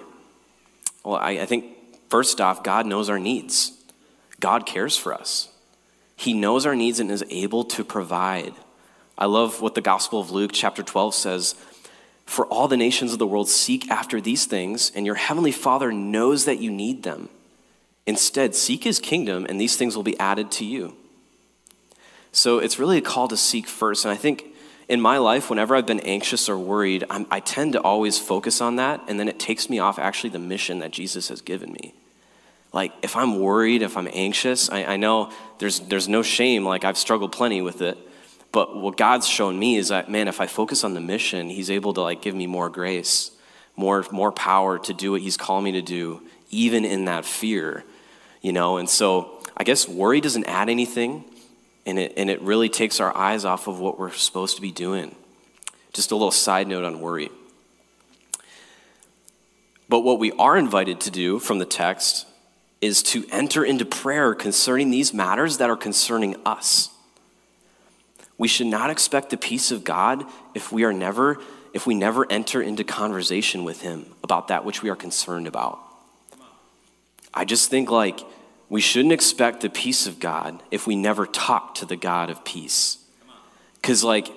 Well, 1.03 1.15
I, 1.15 1.31
I 1.31 1.45
think 1.47 1.65
first 2.11 2.39
off, 2.39 2.61
God 2.61 2.85
knows 2.85 3.09
our 3.09 3.17
needs, 3.17 3.71
God 4.39 4.67
cares 4.67 4.95
for 4.95 5.15
us. 5.15 5.49
He 6.15 6.31
knows 6.35 6.63
our 6.67 6.75
needs 6.75 6.99
and 6.99 7.09
is 7.09 7.25
able 7.31 7.63
to 7.63 7.83
provide. 7.83 8.53
I 9.17 9.25
love 9.25 9.61
what 9.61 9.73
the 9.73 9.81
Gospel 9.81 10.19
of 10.19 10.29
Luke, 10.29 10.51
chapter 10.53 10.83
12, 10.83 11.15
says 11.15 11.55
For 12.27 12.45
all 12.45 12.67
the 12.67 12.77
nations 12.77 13.13
of 13.13 13.17
the 13.17 13.25
world 13.25 13.49
seek 13.49 13.89
after 13.89 14.21
these 14.21 14.45
things, 14.45 14.91
and 14.93 15.07
your 15.07 15.15
heavenly 15.15 15.51
Father 15.51 15.91
knows 15.91 16.45
that 16.45 16.59
you 16.59 16.69
need 16.69 17.01
them. 17.01 17.29
Instead, 18.05 18.53
seek 18.53 18.83
his 18.83 18.99
kingdom, 18.99 19.47
and 19.49 19.59
these 19.59 19.75
things 19.75 19.95
will 19.95 20.03
be 20.03 20.19
added 20.19 20.51
to 20.51 20.65
you. 20.65 20.95
So 22.31 22.59
it's 22.59 22.77
really 22.77 22.99
a 22.99 23.01
call 23.01 23.27
to 23.29 23.37
seek 23.37 23.65
first. 23.65 24.05
And 24.05 24.11
I 24.11 24.17
think 24.17 24.53
in 24.89 25.01
my 25.01 25.17
life, 25.17 25.49
whenever 25.49 25.75
I've 25.75 25.85
been 25.85 25.99
anxious 26.01 26.47
or 26.47 26.57
worried, 26.57 27.03
I'm, 27.09 27.27
i 27.29 27.39
tend 27.39 27.73
to 27.73 27.81
always 27.81 28.17
focus 28.17 28.61
on 28.61 28.77
that, 28.77 29.01
and 29.07 29.19
then 29.19 29.27
it 29.27 29.39
takes 29.39 29.69
me 29.69 29.79
off 29.79 29.99
actually 29.99 30.29
the 30.29 30.39
mission 30.39 30.79
that 30.79 30.91
Jesus 30.91 31.27
has 31.27 31.41
given 31.41 31.71
me. 31.73 31.93
Like, 32.71 32.93
if 33.01 33.15
I'm 33.15 33.39
worried, 33.39 33.81
if 33.81 33.97
I'm 33.97 34.07
anxious, 34.13 34.69
I, 34.69 34.83
I 34.83 34.97
know 34.97 35.31
there's, 35.59 35.79
there's 35.81 36.07
no 36.07 36.21
shame. 36.21 36.65
Like, 36.65 36.85
I've 36.85 36.97
struggled 36.97 37.31
plenty 37.31 37.61
with 37.61 37.81
it. 37.81 37.97
But 38.51 38.77
what 38.77 38.97
God's 38.97 39.27
shown 39.27 39.59
me 39.59 39.75
is 39.75 39.89
that, 39.89 40.09
man, 40.09 40.27
if 40.27 40.39
I 40.39 40.47
focus 40.47 40.83
on 40.83 40.93
the 40.93 41.01
mission, 41.01 41.49
He's 41.49 41.69
able 41.69 41.93
to 41.93 42.01
like 42.01 42.21
give 42.21 42.33
me 42.33 42.47
more 42.47 42.69
grace, 42.69 43.31
more, 43.75 44.05
more 44.11 44.31
power 44.31 44.79
to 44.79 44.93
do 44.93 45.11
what 45.11 45.21
He's 45.21 45.37
called 45.37 45.63
me 45.63 45.73
to 45.73 45.81
do, 45.81 46.21
even 46.49 46.85
in 46.85 47.05
that 47.05 47.25
fear, 47.25 47.83
you 48.41 48.53
know? 48.53 48.77
And 48.77 48.89
so 48.89 49.43
I 49.55 49.63
guess 49.63 49.87
worry 49.87 50.21
doesn't 50.21 50.45
add 50.45 50.69
anything, 50.69 51.25
and 51.87 51.97
it, 51.97 52.13
and 52.17 52.29
it 52.29 52.41
really 52.41 52.67
takes 52.67 52.99
our 52.99 53.15
eyes 53.15 53.45
off 53.45 53.67
of 53.67 53.79
what 53.79 53.97
we're 53.97 54.11
supposed 54.11 54.57
to 54.57 54.61
be 54.61 54.71
doing. 54.71 55.15
Just 55.93 56.11
a 56.11 56.15
little 56.15 56.31
side 56.31 56.67
note 56.67 56.83
on 56.83 56.99
worry. 56.99 57.29
But 59.89 60.01
what 60.01 60.19
we 60.19 60.33
are 60.33 60.57
invited 60.57 60.99
to 61.01 61.11
do 61.11 61.39
from 61.39 61.59
the 61.59 61.65
text 61.65 62.27
is 62.81 63.01
to 63.01 63.25
enter 63.31 63.63
into 63.63 63.85
prayer 63.85 64.35
concerning 64.35 64.91
these 64.91 65.13
matters 65.13 65.57
that 65.57 65.69
are 65.69 65.77
concerning 65.77 66.35
us. 66.45 66.89
We 68.37 68.49
should 68.49 68.67
not 68.67 68.89
expect 68.89 69.29
the 69.29 69.37
peace 69.37 69.71
of 69.71 69.83
God 69.83 70.25
if 70.53 70.71
we 70.71 70.83
are 70.83 70.93
never 70.93 71.39
if 71.73 71.85
we 71.85 71.93
never 71.93 72.25
enter 72.31 72.61
into 72.61 72.83
conversation 72.83 73.63
with 73.63 73.81
him 73.81 74.07
about 74.23 74.47
that 74.47 74.65
which 74.65 74.81
we 74.81 74.89
are 74.89 74.95
concerned 74.95 75.45
about. 75.45 75.79
I 77.33 77.45
just 77.45 77.69
think 77.69 77.91
like 77.91 78.19
we 78.69 78.81
shouldn't 78.81 79.13
expect 79.13 79.61
the 79.61 79.69
peace 79.69 80.07
of 80.07 80.19
God 80.19 80.61
if 80.71 80.87
we 80.87 80.95
never 80.95 81.25
talk 81.25 81.75
to 81.75 81.85
the 81.85 81.95
God 81.95 82.29
of 82.29 82.43
peace. 82.43 82.97
Cuz 83.81 84.03
like 84.03 84.31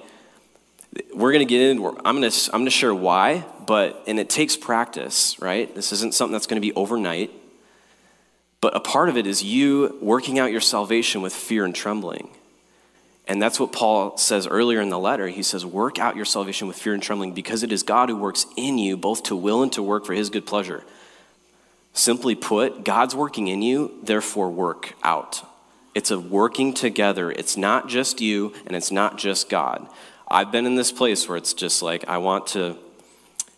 we're 1.15 1.33
going 1.33 1.47
to 1.47 1.51
get 1.51 1.63
in 1.63 1.79
I'm 1.79 2.21
going 2.21 2.31
to 2.31 2.51
I'm 2.53 2.61
going 2.61 2.65
to 2.65 2.71
share 2.71 2.95
why, 2.95 3.45
but 3.67 4.03
and 4.07 4.19
it 4.19 4.29
takes 4.29 4.57
practice, 4.57 5.41
right? 5.41 5.73
This 5.75 5.93
isn't 5.93 6.15
something 6.15 6.33
that's 6.33 6.47
going 6.47 6.61
to 6.61 6.67
be 6.67 6.75
overnight. 6.75 7.31
But 8.61 8.77
a 8.77 8.81
part 8.81 9.09
of 9.09 9.17
it 9.17 9.27
is 9.27 9.43
you 9.43 9.97
working 10.03 10.39
out 10.39 10.53
your 10.53 10.61
salvation 10.61 11.23
with 11.23 11.33
fear 11.33 11.65
and 11.65 11.75
trembling. 11.75 12.29
And 13.27 13.41
that's 13.41 13.61
what 13.61 13.73
Paul 13.73 14.17
says 14.17 14.47
earlier 14.47 14.81
in 14.81 14.91
the 14.91 14.99
letter. 14.99 15.29
He 15.29 15.43
says, 15.43 15.65
Work 15.65 15.99
out 15.99 16.17
your 16.17 16.25
salvation 16.25 16.67
with 16.69 16.77
fear 16.77 16.95
and 16.95 17.03
trembling 17.03 17.33
because 17.33 17.63
it 17.63 17.73
is 17.73 17.83
God 17.83 18.09
who 18.09 18.17
works 18.17 18.45
in 18.57 18.77
you 18.77 18.97
both 18.97 19.23
to 19.25 19.37
will 19.37 19.63
and 19.63 19.73
to 19.73 19.83
work 19.83 20.05
for 20.05 20.15
his 20.15 20.31
good 20.31 20.47
pleasure. 20.47 20.85
Simply 21.93 22.35
put, 22.35 22.85
God's 22.85 23.15
working 23.15 23.49
in 23.49 23.63
you, 23.63 23.99
therefore 24.03 24.51
work 24.51 24.95
out. 25.03 25.47
It's 25.95 26.11
a 26.11 26.19
working 26.19 26.73
together. 26.73 27.31
It's 27.31 27.57
not 27.57 27.89
just 27.89 28.21
you 28.21 28.55
and 28.67 28.77
it's 28.77 28.91
not 28.93 29.19
just 29.19 29.49
God. 29.49 29.89
I've 30.29 30.53
been 30.53 30.67
in 30.67 30.77
this 30.77 30.93
place 30.93 31.29
where 31.29 31.37
it's 31.37 31.53
just 31.53 31.83
like, 31.83 32.09
I 32.09 32.19
want 32.19 32.49
to, 32.49 32.77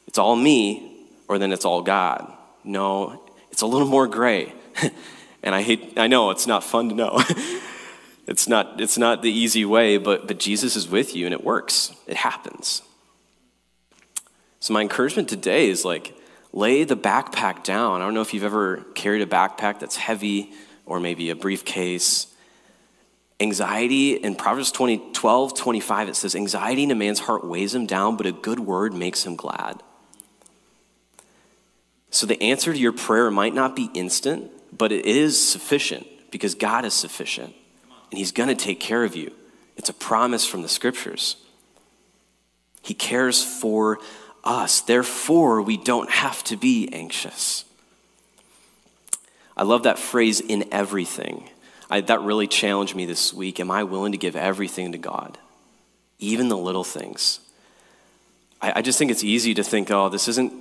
it's 0.07 0.19
all 0.19 0.35
me 0.35 1.07
or 1.29 1.39
then 1.39 1.53
it's 1.53 1.65
all 1.65 1.83
God. 1.83 2.33
No, 2.65 3.23
it's 3.51 3.63
a 3.63 3.67
little 3.67 3.89
more 3.89 4.07
gray. 4.07 4.55
and 5.43 5.55
I 5.55 5.63
hate, 5.63 5.99
I 5.99 6.07
know 6.07 6.31
it's 6.31 6.47
not 6.47 6.65
fun 6.65 6.89
to 6.89 6.95
know. 6.95 7.23
It's 8.27 8.49
not, 8.49 8.81
it's 8.81 8.97
not 8.97 9.23
the 9.23 9.31
easy 9.31 9.65
way, 9.65 9.99
but, 9.99 10.27
but 10.27 10.39
Jesus 10.39 10.77
is 10.77 10.89
with 10.89 11.15
you 11.15 11.27
and 11.27 11.35
it 11.35 11.43
works. 11.43 11.95
It 12.07 12.17
happens. 12.17 12.83
So, 14.61 14.73
my 14.73 14.81
encouragement 14.81 15.29
today 15.29 15.69
is 15.69 15.85
like, 15.85 16.15
lay 16.53 16.85
the 16.85 16.97
backpack 16.97 17.65
down. 17.65 18.01
I 18.01 18.05
don't 18.05 18.15
know 18.15 18.21
if 18.21 18.35
you've 18.35 18.45
ever 18.45 18.85
carried 18.95 19.23
a 19.23 19.27
backpack 19.27 19.81
that's 19.81 19.97
heavy 19.97 20.53
or 20.87 21.01
maybe 21.01 21.31
a 21.31 21.37
briefcase. 21.37 22.27
Anxiety 23.41 24.15
in 24.15 24.37
Proverbs 24.37 24.71
20, 24.71 25.13
12, 25.13 25.57
25, 25.57 26.09
it 26.09 26.17
says, 26.17 26.37
Anxiety 26.37 26.85
in 26.85 26.91
a 26.91 26.95
man's 26.95 27.21
heart 27.21 27.45
weighs 27.45 27.75
him 27.75 27.87
down, 27.87 28.17
but 28.17 28.27
a 28.27 28.33
good 28.33 28.61
word 28.61 28.95
makes 28.95 29.25
him 29.25 29.35
glad. 29.35 29.83
So 32.11 32.27
the 32.27 32.41
answer 32.43 32.73
to 32.73 32.79
your 32.79 32.93
prayer 32.93 33.31
might 33.31 33.55
not 33.55 33.75
be 33.75 33.91
instant, 33.95 34.51
but 34.77 34.93
it 34.93 35.07
is 35.07 35.41
sufficient 35.41 36.07
because 36.31 36.55
God 36.55 36.85
is 36.85 36.93
sufficient 36.95 37.55
and 38.11 38.19
He's 38.19 38.33
going 38.33 38.51
to 38.51 38.55
take 38.55 38.79
care 38.79 39.03
of 39.03 39.17
you. 39.17 39.33
It's 39.77 39.89
a 39.89 39.95
promise 39.95 40.47
from 40.47 40.61
the 40.63 40.69
scriptures. 40.69 41.37
He 42.83 42.93
cares 42.95 43.43
for 43.43 43.99
us. 44.45 44.81
Therefore, 44.81 45.63
we 45.63 45.77
don't 45.77 46.11
have 46.11 46.43
to 46.45 46.57
be 46.57 46.89
anxious. 46.93 47.65
I 49.57 49.65
love 49.65 49.83
that 49.85 49.99
phrase, 49.99 50.41
in 50.41 50.65
everything. 50.73 51.49
I, 51.91 52.01
that 52.03 52.23
really 52.23 52.47
challenged 52.47 52.95
me 52.95 53.05
this 53.05 53.35
week. 53.35 53.61
Am 53.61 53.71
I 53.71 53.85
willing 53.85 54.13
to 54.13 54.19
give 54.19 54.35
everything 54.35 54.93
to 54.93 54.99
God? 54.99 55.39
Even 56.19 56.49
the 56.49 56.57
little 56.57 56.85
things. 56.85 57.41
I, 58.61 58.73
I 58.77 58.83
just 58.83 58.99
think 58.99 59.11
it's 59.11 59.25
easy 59.25 59.53
to 59.55 59.63
think, 59.63 59.91
oh, 59.91 60.09
this 60.09 60.27
isn't. 60.29 60.53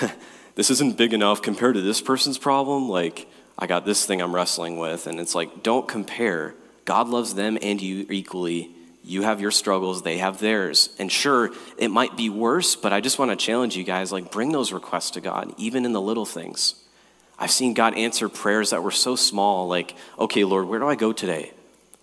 this 0.54 0.70
isn't 0.70 0.96
big 0.96 1.12
enough 1.12 1.42
compared 1.42 1.74
to 1.74 1.82
this 1.82 2.00
person's 2.00 2.38
problem. 2.38 2.88
Like, 2.88 3.28
I 3.58 3.66
got 3.66 3.84
this 3.84 4.06
thing 4.06 4.22
I'm 4.22 4.34
wrestling 4.34 4.78
with. 4.78 5.06
And 5.06 5.20
it's 5.20 5.34
like, 5.34 5.62
don't 5.62 5.86
compare. 5.86 6.54
God 6.84 7.08
loves 7.08 7.34
them 7.34 7.58
and 7.60 7.80
you 7.80 8.06
equally. 8.10 8.70
You 9.04 9.22
have 9.22 9.40
your 9.40 9.50
struggles, 9.50 10.02
they 10.02 10.18
have 10.18 10.38
theirs. 10.38 10.90
And 10.98 11.10
sure, 11.10 11.50
it 11.76 11.90
might 11.90 12.16
be 12.16 12.30
worse, 12.30 12.76
but 12.76 12.92
I 12.92 13.00
just 13.00 13.18
want 13.18 13.30
to 13.32 13.36
challenge 13.36 13.76
you 13.76 13.84
guys 13.84 14.12
like, 14.12 14.30
bring 14.30 14.52
those 14.52 14.72
requests 14.72 15.12
to 15.12 15.20
God, 15.20 15.52
even 15.58 15.84
in 15.84 15.92
the 15.92 16.00
little 16.00 16.26
things. 16.26 16.74
I've 17.38 17.50
seen 17.50 17.74
God 17.74 17.96
answer 17.96 18.28
prayers 18.28 18.70
that 18.70 18.84
were 18.84 18.92
so 18.92 19.16
small, 19.16 19.66
like, 19.66 19.96
okay, 20.18 20.44
Lord, 20.44 20.68
where 20.68 20.78
do 20.78 20.86
I 20.86 20.94
go 20.94 21.12
today? 21.12 21.52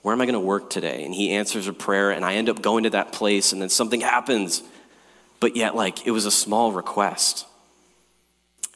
Where 0.02 0.14
am 0.14 0.20
I 0.20 0.26
going 0.26 0.34
to 0.34 0.40
work 0.40 0.70
today? 0.70 1.06
And 1.06 1.14
He 1.14 1.32
answers 1.32 1.68
a 1.68 1.74
prayer, 1.74 2.12
and 2.12 2.26
I 2.26 2.36
end 2.36 2.50
up 2.50 2.62
going 2.62 2.84
to 2.84 2.90
that 2.90 3.14
place, 3.14 3.54
and 3.54 3.62
then 3.62 3.70
something 3.70 4.02
happens. 4.02 4.62
But 5.40 5.56
yet, 5.56 5.76
like, 5.76 6.06
it 6.06 6.12
was 6.12 6.26
a 6.26 6.32
small 6.32 6.74
request. 6.74 7.46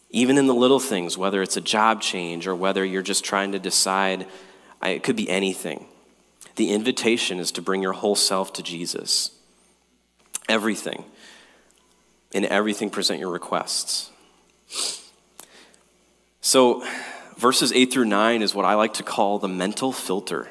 Even 0.09 0.37
in 0.37 0.47
the 0.47 0.53
little 0.53 0.79
things, 0.79 1.17
whether 1.17 1.41
it's 1.41 1.57
a 1.57 1.61
job 1.61 2.01
change 2.01 2.47
or 2.47 2.55
whether 2.55 2.85
you're 2.85 3.01
just 3.01 3.25
trying 3.25 3.51
to 3.51 3.59
decide, 3.59 4.27
it 4.81 5.03
could 5.03 5.17
be 5.17 5.29
anything. 5.29 5.85
The 6.55 6.71
invitation 6.71 7.39
is 7.39 7.51
to 7.53 7.61
bring 7.61 7.81
your 7.81 7.93
whole 7.93 8.15
self 8.15 8.53
to 8.53 8.63
Jesus. 8.63 9.31
Everything. 10.47 11.05
In 12.33 12.45
everything, 12.45 12.89
present 12.89 13.19
your 13.19 13.31
requests. 13.31 14.11
So, 16.41 16.85
verses 17.37 17.71
8 17.71 17.91
through 17.91 18.05
9 18.05 18.41
is 18.41 18.53
what 18.53 18.65
I 18.65 18.73
like 18.73 18.95
to 18.95 19.03
call 19.03 19.39
the 19.39 19.47
mental 19.47 19.91
filter. 19.91 20.49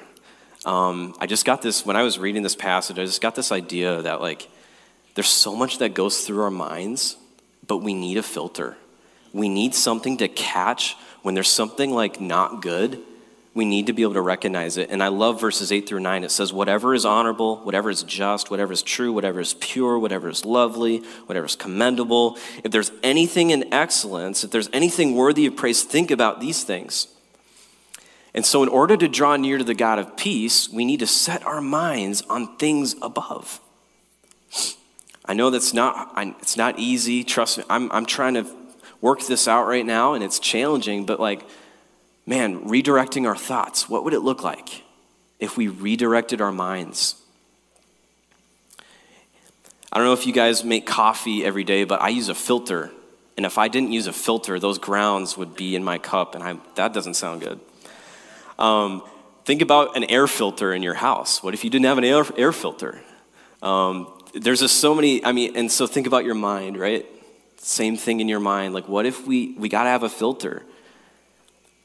Um, 0.64 1.14
I 1.21 1.26
just 1.26 1.44
got 1.44 1.61
this, 1.61 1.85
when 1.85 1.97
I 1.97 2.02
was 2.02 2.18
reading 2.18 2.42
this 2.42 2.56
passage, 2.56 2.99
I 2.99 3.04
just 3.04 3.21
got 3.21 3.35
this 3.35 3.52
idea 3.52 4.02
that, 4.02 4.21
like, 4.21 4.49
there's 5.14 5.28
so 5.28 5.54
much 5.54 5.78
that 5.78 5.94
goes 5.94 6.25
through 6.25 6.42
our 6.42 6.50
minds, 6.50 7.16
but 7.66 7.78
we 7.78 7.94
need 7.94 8.16
a 8.16 8.23
filter. 8.23 8.76
We 9.32 9.49
need 9.49 9.75
something 9.75 10.16
to 10.18 10.28
catch 10.28 10.97
when 11.23 11.35
there's 11.35 11.50
something 11.50 11.90
like 11.90 12.21
not 12.21 12.62
good. 12.62 13.00
We 13.54 13.64
need 13.66 13.87
to 13.87 13.92
be 13.92 14.02
able 14.02 14.14
to 14.14 14.23
recognize 14.23 14.78
it. 14.78 14.90
And 14.90 15.02
I 15.02 15.09
love 15.09 15.40
verses 15.40 15.73
8 15.73 15.87
through 15.87 16.00
9. 16.00 16.25
It 16.25 16.30
says, 16.30 16.52
Whatever 16.52 16.94
is 16.94 17.04
honorable, 17.04 17.56
whatever 17.59 17.90
is 17.90 18.02
just, 18.02 18.50
whatever 18.50 18.73
is 18.73 18.82
true, 18.82 19.12
whatever 19.12 19.40
is 19.40 19.54
pure, 19.54 19.99
whatever 19.99 20.30
is 20.30 20.44
lovely, 20.44 20.99
whatever 21.26 21.47
is 21.47 21.56
commendable, 21.56 22.38
if 22.64 22.73
there's 22.73 22.90
anything 23.02 23.50
in 23.50 23.73
excellence, 23.73 24.42
if 24.42 24.50
there's 24.50 24.71
anything 24.73 25.14
worthy 25.14 25.47
of 25.47 25.56
praise, 25.56 25.82
think 25.82 26.11
about 26.11 26.40
these 26.40 26.64
things. 26.64 27.09
And 28.35 28.47
so, 28.47 28.62
in 28.62 28.71
order 28.71 28.97
to 28.97 29.09
draw 29.09 29.37
near 29.37 29.59
to 29.59 29.64
the 29.64 29.75
God 29.75 29.99
of 29.99 30.16
peace, 30.16 30.71
we 30.71 30.87
need 30.87 31.00
to 31.00 31.06
set 31.06 31.44
our 31.44 31.61
minds 31.61 32.23
on 32.30 32.56
things 32.56 32.94
above. 33.02 33.61
I 35.26 35.35
know 35.35 35.50
that's 35.50 35.75
not, 35.75 36.14
it's 36.40 36.56
not 36.56 36.78
easy. 36.78 37.23
Trust 37.23 37.59
me, 37.59 37.64
I'm, 37.68 37.92
I'm 37.92 38.06
trying 38.06 38.35
to 38.35 38.47
work 39.02 39.21
this 39.26 39.47
out 39.47 39.66
right 39.66 39.85
now, 39.85 40.14
and 40.14 40.25
it's 40.25 40.38
challenging, 40.38 41.04
but 41.04 41.21
like, 41.21 41.47
man, 42.26 42.64
redirecting 42.69 43.26
our 43.26 43.37
thoughts, 43.37 43.88
what 43.88 44.05
would 44.05 44.14
it 44.14 44.21
look 44.21 44.43
like 44.43 44.83
if 45.38 45.57
we 45.57 45.69
redirected 45.69 46.41
our 46.41 46.52
minds? 46.52 47.17
I 49.93 49.99
don't 49.99 50.07
know 50.07 50.14
if 50.14 50.26
you 50.26 50.33
guys 50.33 50.64
make 50.64 50.87
coffee 50.87 51.45
every 51.45 51.64
day, 51.64 51.85
but 51.85 52.00
I 52.00 52.09
use 52.09 52.29
a 52.29 52.35
filter. 52.35 52.91
And 53.37 53.45
if 53.45 53.59
I 53.59 53.69
didn't 53.69 53.93
use 53.93 54.07
a 54.07 54.12
filter, 54.12 54.59
those 54.59 54.79
grounds 54.79 55.37
would 55.37 55.55
be 55.55 55.75
in 55.76 55.85
my 55.85 55.99
cup, 55.99 56.35
and 56.35 56.43
I, 56.43 56.59
that 56.76 56.93
doesn't 56.93 57.14
sound 57.14 57.43
good. 57.43 57.61
Um, 58.59 59.02
think 59.45 59.61
about 59.61 59.97
an 59.97 60.05
air 60.05 60.26
filter 60.26 60.73
in 60.73 60.83
your 60.83 60.95
house. 60.95 61.43
What 61.43 61.52
if 61.55 61.64
you 61.64 61.71
didn't 61.71 61.87
have 61.87 61.99
an 61.99 62.05
air, 62.05 62.25
air 62.37 62.52
filter? 62.52 63.00
Um, 63.61 64.12
there's 64.35 64.61
just 64.61 64.81
so 64.81 64.95
many, 64.95 65.25
I 65.25 65.33
mean, 65.33 65.57
and 65.57 65.71
so 65.71 65.87
think 65.87 66.07
about 66.07 66.25
your 66.25 66.35
mind, 66.35 66.79
right? 66.79 67.07
Same 67.59 67.97
thing 67.97 68.21
in 68.21 68.29
your 68.29 68.41
mind. 68.41 68.75
Like, 68.75 68.88
what 68.88 69.05
if 69.05 69.26
we, 69.26 69.52
we 69.59 69.69
got 69.69 69.85
to 69.85 69.91
have 69.91 70.02
a 70.02 70.09
filter? 70.09 70.62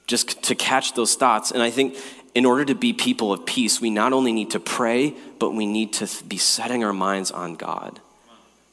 Just 0.08 0.42
to 0.44 0.56
catch 0.56 0.94
those 0.94 1.16
thoughts. 1.16 1.52
And 1.52 1.62
I 1.62 1.70
think 1.70 1.98
in 2.34 2.46
order 2.46 2.66
to 2.66 2.76
be 2.76 2.94
people 2.94 3.34
of 3.34 3.46
peace, 3.46 3.82
we 3.82 3.90
not 3.90 4.14
only 4.14 4.32
need 4.32 4.52
to 4.52 4.60
pray, 4.60 5.16
but 5.40 5.52
we 5.52 5.66
need 5.66 5.94
to 5.94 6.24
be 6.24 6.38
setting 6.38 6.84
our 6.84 6.94
minds 6.94 7.32
on 7.32 7.56
God. 7.56 8.00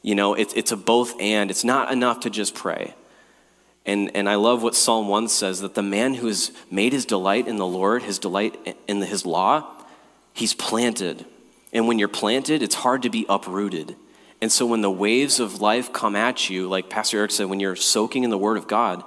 You 0.03 0.15
know, 0.15 0.35
it's, 0.35 0.55
it's 0.55 0.71
a 0.71 0.77
both 0.77 1.21
and. 1.21 1.51
It's 1.51 1.65
not 1.65 1.91
enough 1.91 2.21
to 2.21 2.31
just 2.31 2.55
pray. 2.55 2.95
And, 3.87 4.15
and 4.15 4.29
I 4.29 4.37
love 4.37 4.63
what 4.63 4.75
Psalm 4.75 5.09
1 5.09 5.29
says 5.29 5.61
that 5.61 5.75
the 5.75 5.83
man 5.83 6.15
who 6.15 6.27
has 6.27 6.53
made 6.71 6.93
his 6.93 7.05
delight 7.05 7.49
in 7.49 7.57
the 7.57 7.67
Lord, 7.67 8.03
his 8.03 8.19
delight 8.19 8.77
in 8.87 9.03
his 9.03 9.27
law, 9.27 9.67
he's 10.33 10.55
planted. 10.55 11.25
And 11.73 11.89
when 11.89 11.99
you're 11.99 12.09
planted, 12.09 12.63
it's 12.63 12.75
hard 12.75 13.03
to 13.03 13.11
be 13.11 13.27
uprooted. 13.29 13.97
And 14.41 14.53
so 14.53 14.67
when 14.67 14.83
the 14.83 14.91
waves 14.91 15.41
of 15.41 15.61
life 15.61 15.93
come 15.93 16.17
at 16.17 16.49
you, 16.51 16.69
like 16.69 16.89
Pastor 16.91 17.19
Eric 17.19 17.31
said, 17.31 17.47
when 17.47 17.61
you're 17.61 17.77
soaking 17.77 18.25
in 18.25 18.31
the 18.31 18.39
Word 18.39 18.57
of 18.57 18.69
God, 18.69 19.03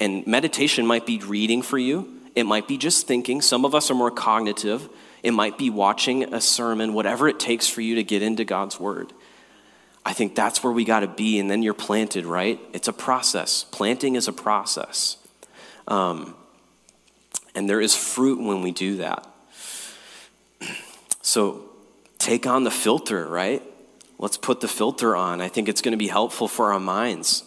and 0.00 0.26
meditation 0.26 0.86
might 0.86 1.06
be 1.06 1.18
reading 1.18 1.62
for 1.62 1.78
you, 1.78 2.20
it 2.34 2.44
might 2.44 2.66
be 2.66 2.78
just 2.78 3.06
thinking. 3.06 3.42
Some 3.42 3.64
of 3.64 3.74
us 3.74 3.90
are 3.90 3.94
more 3.94 4.10
cognitive. 4.10 4.88
It 5.22 5.32
might 5.32 5.58
be 5.58 5.68
watching 5.68 6.32
a 6.32 6.40
sermon, 6.40 6.94
whatever 6.94 7.28
it 7.28 7.38
takes 7.38 7.68
for 7.68 7.82
you 7.82 7.96
to 7.96 8.02
get 8.02 8.22
into 8.22 8.44
God's 8.44 8.80
Word. 8.80 9.12
I 10.04 10.14
think 10.14 10.34
that's 10.34 10.64
where 10.64 10.72
we 10.72 10.84
got 10.84 11.00
to 11.00 11.08
be, 11.08 11.38
and 11.38 11.50
then 11.50 11.62
you're 11.62 11.74
planted, 11.74 12.24
right? 12.24 12.58
It's 12.72 12.88
a 12.88 12.92
process. 12.92 13.64
Planting 13.64 14.14
is 14.14 14.28
a 14.28 14.32
process. 14.32 15.18
Um, 15.86 16.34
and 17.54 17.68
there 17.68 17.80
is 17.80 17.94
fruit 17.94 18.40
when 18.40 18.62
we 18.62 18.72
do 18.72 18.96
that. 18.96 19.26
So 21.20 21.68
take 22.18 22.46
on 22.46 22.64
the 22.64 22.70
filter, 22.70 23.26
right? 23.26 23.62
Let's 24.18 24.36
put 24.36 24.60
the 24.60 24.68
filter 24.68 25.14
on. 25.16 25.40
I 25.40 25.48
think 25.48 25.68
it's 25.68 25.82
going 25.82 25.92
to 25.92 25.98
be 25.98 26.08
helpful 26.08 26.48
for 26.48 26.72
our 26.72 26.80
minds. 26.80 27.44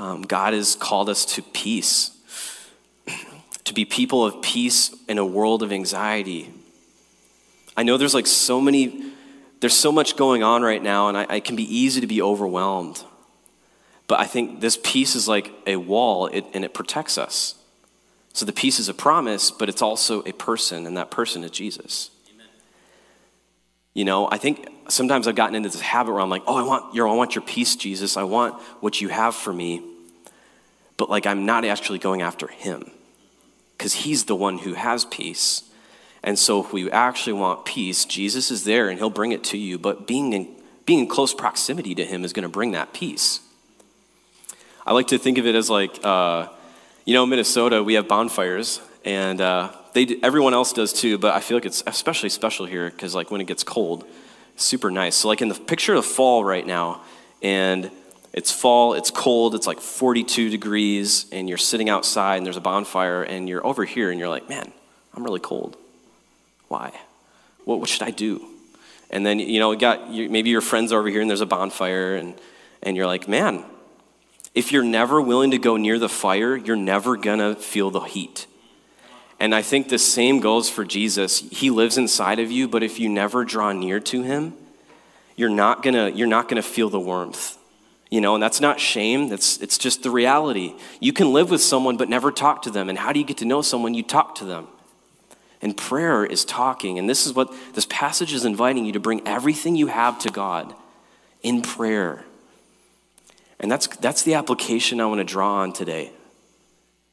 Um, 0.00 0.22
God 0.22 0.54
has 0.54 0.76
called 0.76 1.10
us 1.10 1.26
to 1.34 1.42
peace, 1.42 2.10
to 3.64 3.74
be 3.74 3.84
people 3.84 4.24
of 4.24 4.40
peace 4.40 4.96
in 5.06 5.18
a 5.18 5.26
world 5.26 5.62
of 5.62 5.72
anxiety. 5.72 6.50
I 7.76 7.82
know 7.82 7.98
there's 7.98 8.14
like 8.14 8.26
so 8.26 8.62
many, 8.62 9.12
there's 9.60 9.76
so 9.76 9.92
much 9.92 10.16
going 10.16 10.42
on 10.42 10.62
right 10.62 10.82
now, 10.82 11.08
and 11.08 11.18
I, 11.18 11.36
it 11.36 11.44
can 11.44 11.54
be 11.54 11.64
easy 11.64 12.00
to 12.00 12.06
be 12.06 12.22
overwhelmed. 12.22 13.04
But 14.06 14.20
I 14.20 14.24
think 14.24 14.60
this 14.60 14.78
peace 14.82 15.14
is 15.14 15.28
like 15.28 15.52
a 15.66 15.76
wall, 15.76 16.28
it, 16.28 16.46
and 16.54 16.64
it 16.64 16.72
protects 16.72 17.18
us. 17.18 17.56
So 18.32 18.46
the 18.46 18.54
peace 18.54 18.78
is 18.78 18.88
a 18.88 18.94
promise, 18.94 19.50
but 19.50 19.68
it's 19.68 19.82
also 19.82 20.22
a 20.22 20.32
person, 20.32 20.86
and 20.86 20.96
that 20.96 21.10
person 21.10 21.44
is 21.44 21.50
Jesus. 21.50 22.10
You 23.94 24.04
know, 24.04 24.28
I 24.30 24.38
think 24.38 24.68
sometimes 24.88 25.26
I've 25.26 25.34
gotten 25.34 25.54
into 25.54 25.68
this 25.68 25.80
habit 25.80 26.12
where 26.12 26.20
I'm 26.20 26.30
like, 26.30 26.42
oh, 26.46 26.56
I 26.56 26.62
want 26.62 26.94
your, 26.94 27.08
I 27.08 27.14
want 27.14 27.34
your 27.34 27.42
peace, 27.42 27.76
Jesus. 27.76 28.16
I 28.16 28.22
want 28.22 28.60
what 28.80 29.00
you 29.00 29.08
have 29.08 29.34
for 29.34 29.52
me 29.52 29.82
but 31.00 31.08
like 31.08 31.24
I'm 31.24 31.46
not 31.46 31.64
actually 31.64 31.98
going 31.98 32.20
after 32.20 32.46
him 32.46 32.90
because 33.72 33.94
he's 33.94 34.26
the 34.26 34.36
one 34.36 34.58
who 34.58 34.74
has 34.74 35.06
peace. 35.06 35.62
And 36.22 36.38
so 36.38 36.62
if 36.62 36.74
we 36.74 36.90
actually 36.90 37.32
want 37.32 37.64
peace, 37.64 38.04
Jesus 38.04 38.50
is 38.50 38.64
there 38.64 38.90
and 38.90 38.98
he'll 38.98 39.08
bring 39.08 39.32
it 39.32 39.42
to 39.44 39.56
you, 39.56 39.78
but 39.78 40.06
being 40.06 40.34
in, 40.34 40.54
being 40.84 40.98
in 40.98 41.06
close 41.06 41.32
proximity 41.32 41.94
to 41.94 42.04
him 42.04 42.22
is 42.22 42.34
going 42.34 42.42
to 42.42 42.50
bring 42.50 42.72
that 42.72 42.92
peace. 42.92 43.40
I 44.84 44.92
like 44.92 45.06
to 45.06 45.16
think 45.16 45.38
of 45.38 45.46
it 45.46 45.54
as 45.54 45.70
like, 45.70 46.04
uh, 46.04 46.48
you 47.06 47.14
know, 47.14 47.24
Minnesota, 47.24 47.82
we 47.82 47.94
have 47.94 48.06
bonfires, 48.06 48.82
and 49.02 49.40
uh, 49.40 49.72
they 49.92 50.04
do, 50.04 50.20
everyone 50.22 50.54
else 50.54 50.72
does 50.72 50.92
too, 50.92 51.18
but 51.18 51.34
I 51.34 51.40
feel 51.40 51.56
like 51.56 51.66
it's 51.66 51.82
especially 51.86 52.28
special 52.28 52.66
here 52.66 52.90
because, 52.90 53.14
like, 53.14 53.30
when 53.30 53.40
it 53.40 53.46
gets 53.46 53.64
cold, 53.64 54.06
super 54.56 54.90
nice. 54.90 55.16
So, 55.16 55.28
like, 55.28 55.42
in 55.42 55.48
the 55.48 55.54
picture 55.54 55.94
of 55.94 56.04
fall 56.04 56.44
right 56.44 56.66
now, 56.66 57.02
and 57.42 57.90
it's 58.32 58.52
fall, 58.52 58.94
it's 58.94 59.10
cold, 59.10 59.54
it's 59.54 59.66
like 59.66 59.80
42 59.80 60.50
degrees, 60.50 61.26
and 61.32 61.48
you're 61.48 61.58
sitting 61.58 61.88
outside 61.88 62.36
and 62.36 62.46
there's 62.46 62.56
a 62.56 62.60
bonfire, 62.60 63.22
and 63.22 63.48
you're 63.48 63.66
over 63.66 63.84
here 63.84 64.10
and 64.10 64.20
you're 64.20 64.28
like, 64.28 64.48
man, 64.48 64.72
I'm 65.14 65.24
really 65.24 65.40
cold. 65.40 65.76
Why? 66.68 66.92
What, 67.64 67.80
what 67.80 67.88
should 67.88 68.02
I 68.02 68.10
do? 68.10 68.46
And 69.10 69.26
then, 69.26 69.40
you 69.40 69.58
know, 69.58 69.74
got 69.74 70.10
maybe 70.10 70.50
your 70.50 70.60
friends 70.60 70.92
over 70.92 71.08
here 71.08 71.20
and 71.20 71.28
there's 71.28 71.40
a 71.40 71.46
bonfire, 71.46 72.14
and, 72.14 72.34
and 72.82 72.96
you're 72.96 73.06
like, 73.06 73.26
man, 73.26 73.64
if 74.54 74.70
you're 74.70 74.84
never 74.84 75.20
willing 75.20 75.50
to 75.50 75.58
go 75.58 75.76
near 75.76 75.98
the 75.98 76.08
fire, 76.08 76.56
you're 76.56 76.76
never 76.76 77.16
gonna 77.16 77.56
feel 77.56 77.90
the 77.90 78.00
heat. 78.00 78.46
And 79.40 79.54
I 79.54 79.62
think 79.62 79.88
the 79.88 79.98
same 79.98 80.40
goes 80.40 80.68
for 80.68 80.84
Jesus. 80.84 81.38
He 81.38 81.70
lives 81.70 81.96
inside 81.96 82.38
of 82.38 82.50
you, 82.50 82.68
but 82.68 82.82
if 82.82 83.00
you 83.00 83.08
never 83.08 83.42
draw 83.42 83.72
near 83.72 83.98
to 83.98 84.22
him, 84.22 84.52
you're 85.34 85.48
not 85.48 85.82
gonna, 85.82 86.10
you're 86.10 86.28
not 86.28 86.46
gonna 86.46 86.62
feel 86.62 86.90
the 86.90 87.00
warmth. 87.00 87.56
You 88.10 88.20
know, 88.20 88.34
and 88.34 88.42
that's 88.42 88.60
not 88.60 88.78
shame, 88.78 89.28
that's 89.28 89.56
it's 89.58 89.78
just 89.78 90.02
the 90.02 90.10
reality. 90.10 90.74
You 91.00 91.14
can 91.14 91.32
live 91.32 91.50
with 91.50 91.62
someone 91.62 91.96
but 91.96 92.10
never 92.10 92.30
talk 92.30 92.62
to 92.62 92.70
them. 92.70 92.90
And 92.90 92.98
how 92.98 93.12
do 93.12 93.18
you 93.18 93.24
get 93.24 93.38
to 93.38 93.46
know 93.46 93.62
someone? 93.62 93.94
You 93.94 94.02
talk 94.02 94.34
to 94.36 94.44
them. 94.44 94.66
And 95.62 95.76
prayer 95.76 96.24
is 96.24 96.44
talking. 96.44 96.98
And 96.98 97.08
this 97.08 97.26
is 97.26 97.32
what 97.32 97.54
this 97.74 97.86
passage 97.88 98.34
is 98.34 98.44
inviting 98.44 98.84
you 98.84 98.92
to 98.92 99.00
bring 99.00 99.26
everything 99.26 99.74
you 99.74 99.86
have 99.86 100.18
to 100.20 100.30
God 100.30 100.74
in 101.42 101.62
prayer. 101.62 102.24
And 103.58 103.70
that's 103.70 103.86
that's 103.86 104.22
the 104.22 104.34
application 104.34 105.00
I 105.00 105.06
want 105.06 105.20
to 105.20 105.24
draw 105.24 105.60
on 105.60 105.72
today. 105.72 106.10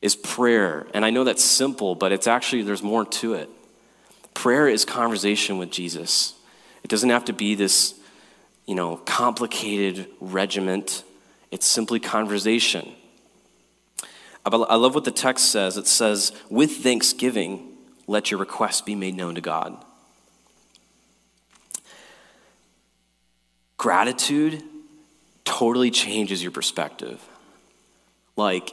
Is 0.02 0.16
prayer. 0.16 0.88
And 0.94 1.04
I 1.04 1.10
know 1.10 1.24
that's 1.24 1.44
simple, 1.44 1.96
but 1.96 2.12
it's 2.12 2.28
actually 2.28 2.62
there's 2.62 2.84
more 2.84 3.06
to 3.06 3.34
it. 3.34 3.50
Prayer 4.34 4.68
is 4.68 4.86
conversation 4.86 5.58
with 5.58 5.72
Jesus. 5.72 6.34
It 6.84 6.90
doesn't 6.90 7.10
have 7.10 7.26
to 7.26 7.34
be 7.34 7.56
this 7.56 7.96
you 8.68 8.76
know, 8.76 8.98
complicated 8.98 10.08
regiment. 10.20 11.04
It's 11.52 11.66
simply 11.66 12.00
conversation. 12.00 12.92
I 14.46 14.76
love 14.76 14.96
what 14.96 15.04
the 15.04 15.12
text 15.12 15.52
says. 15.52 15.76
It 15.76 15.88
says, 15.88 16.32
with 16.50 16.72
thanksgiving, 16.78 17.74
let 18.06 18.32
your 18.32 18.40
requests 18.40 18.82
be 18.82 18.96
made 18.96 19.16
known 19.16 19.36
to 19.36 19.42
God. 19.42 19.76
Gratitude 23.78 24.64
totally 25.44 25.92
changes 25.92 26.42
your 26.42 26.52
perspective. 26.52 27.22
Like, 28.38 28.72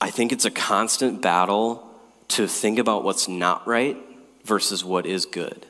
I 0.00 0.10
think 0.10 0.32
it's 0.32 0.44
a 0.44 0.50
constant 0.50 1.20
battle 1.20 1.86
to 2.28 2.46
think 2.46 2.78
about 2.78 3.04
what's 3.04 3.28
not 3.28 3.66
right 3.66 3.96
versus 4.44 4.84
what 4.84 5.04
is 5.04 5.26
good. 5.26 5.66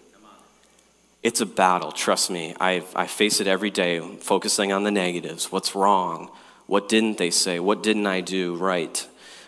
It's 1.23 1.41
a 1.41 1.47
battle, 1.47 1.93
trust 1.93 2.31
me. 2.31 2.55
I, 2.61 2.83
I 2.95 3.07
face 3.07 3.41
it 3.41 3.47
every 3.47 3.71
day, 3.71 4.01
focusing 4.01 4.73
on 4.73 4.85
the 4.85 4.91
negatives. 4.91 5.53
What's 5.53 5.75
wrong? 5.75 6.31
What 6.67 6.89
didn't 6.89 7.19
they 7.19 7.31
say? 7.31 7.61
What 7.61 7.83
didn't 7.83 8.07
I 8.07 8.21
do 8.21 8.55
right? 8.55 9.07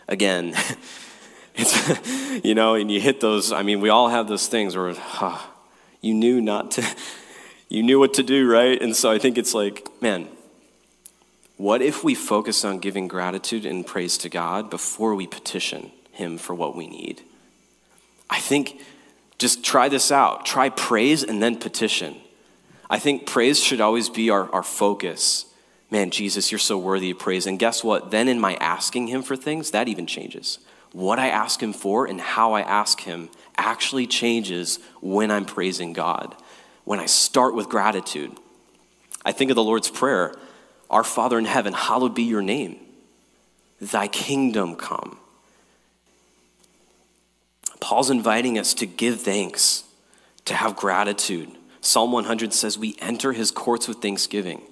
Again, 0.09 0.55
it's, 1.55 2.45
you 2.45 2.55
know, 2.55 2.75
and 2.75 2.90
you 2.90 3.01
hit 3.01 3.21
those. 3.21 3.53
I 3.53 3.62
mean, 3.62 3.81
we 3.81 3.88
all 3.88 4.09
have 4.09 4.29
those 4.29 4.49
things 4.49 4.77
where 4.77 4.92
huh, 4.92 5.38
you 6.01 6.12
knew 6.12 6.40
not 6.40 6.73
to, 6.73 6.97
you 7.68 7.83
knew 7.83 7.99
what 7.99 8.14
to 8.14 8.23
do, 8.23 8.51
right? 8.51 8.81
And 8.81 8.95
so 8.95 9.11
I 9.11 9.18
think 9.18 9.38
it's 9.38 9.55
like, 9.55 9.87
man, 10.03 10.29
what 11.57 11.83
if 11.83 12.03
we 12.03 12.15
focus 12.15 12.65
on 12.65 12.79
giving 12.79 13.09
gratitude 13.09 13.67
and 13.67 13.87
praise 13.87 14.19
to 14.19 14.29
God 14.29 14.71
before 14.71 15.15
we 15.15 15.27
petition 15.27 15.93
Him 16.12 16.38
for 16.38 16.55
what 16.55 16.77
we 16.77 16.87
need? 16.87 17.23
I 18.29 18.38
think 18.41 18.81
just 19.38 19.65
try 19.65 19.88
this 19.88 20.12
out. 20.12 20.47
Try 20.47 20.69
praise 20.69 21.23
and 21.23 21.43
then 21.43 21.59
petition. 21.59 22.17
I 22.88 22.99
think 22.99 23.27
praise 23.27 23.59
should 23.62 23.81
always 23.81 24.09
be 24.09 24.31
our, 24.31 24.51
our 24.53 24.62
focus. 24.62 25.47
Man, 25.91 26.11
Jesus, 26.11 26.53
you're 26.53 26.59
so 26.59 26.79
worthy 26.79 27.11
of 27.11 27.19
praise. 27.19 27.47
And 27.47 27.59
guess 27.59 27.83
what? 27.83 28.11
Then 28.11 28.29
in 28.29 28.38
my 28.41 28.55
asking 28.55 29.09
him 29.09 29.23
for 29.23 29.37
things, 29.37 29.73
that 29.73 29.88
even 29.88 30.07
changes. 30.07 30.59
what 30.93 31.19
I 31.19 31.29
ask 31.29 31.62
Him 31.62 31.73
for 31.73 32.07
and 32.07 32.21
how 32.21 32.53
I 32.53 32.61
ask 32.61 33.01
Him 33.01 33.31
actually 33.57 34.07
changes 34.07 34.79
when 35.01 35.31
I'm 35.31 35.45
praising 35.45 35.93
God, 35.93 36.35
when 36.85 37.01
I 37.01 37.07
start 37.07 37.55
with 37.55 37.69
gratitude. 37.69 38.33
I 39.25 39.33
think 39.33 39.51
of 39.51 39.55
the 39.55 39.62
Lord's 39.62 39.91
Prayer 39.91 40.35
Our 40.92 41.05
Father 41.05 41.38
in 41.38 41.46
heaven, 41.46 41.72
hallowed 41.72 42.14
be 42.14 42.22
your 42.22 42.42
name, 42.42 42.78
thy 43.81 44.09
kingdom 44.09 44.76
come. 44.76 45.18
Paul's 47.81 48.11
inviting 48.11 48.59
us 48.59 48.74
to 48.74 48.87
give 48.87 49.22
thanks, 49.22 49.85
to 50.44 50.55
have 50.55 50.76
gratitude. 50.76 51.50
Psalm 51.81 52.12
100 52.12 52.52
says, 52.52 52.78
We 52.78 52.94
enter 53.00 53.33
his 53.33 53.50
courts 53.50 53.88
with 53.88 53.98
thanksgiving 53.98 54.62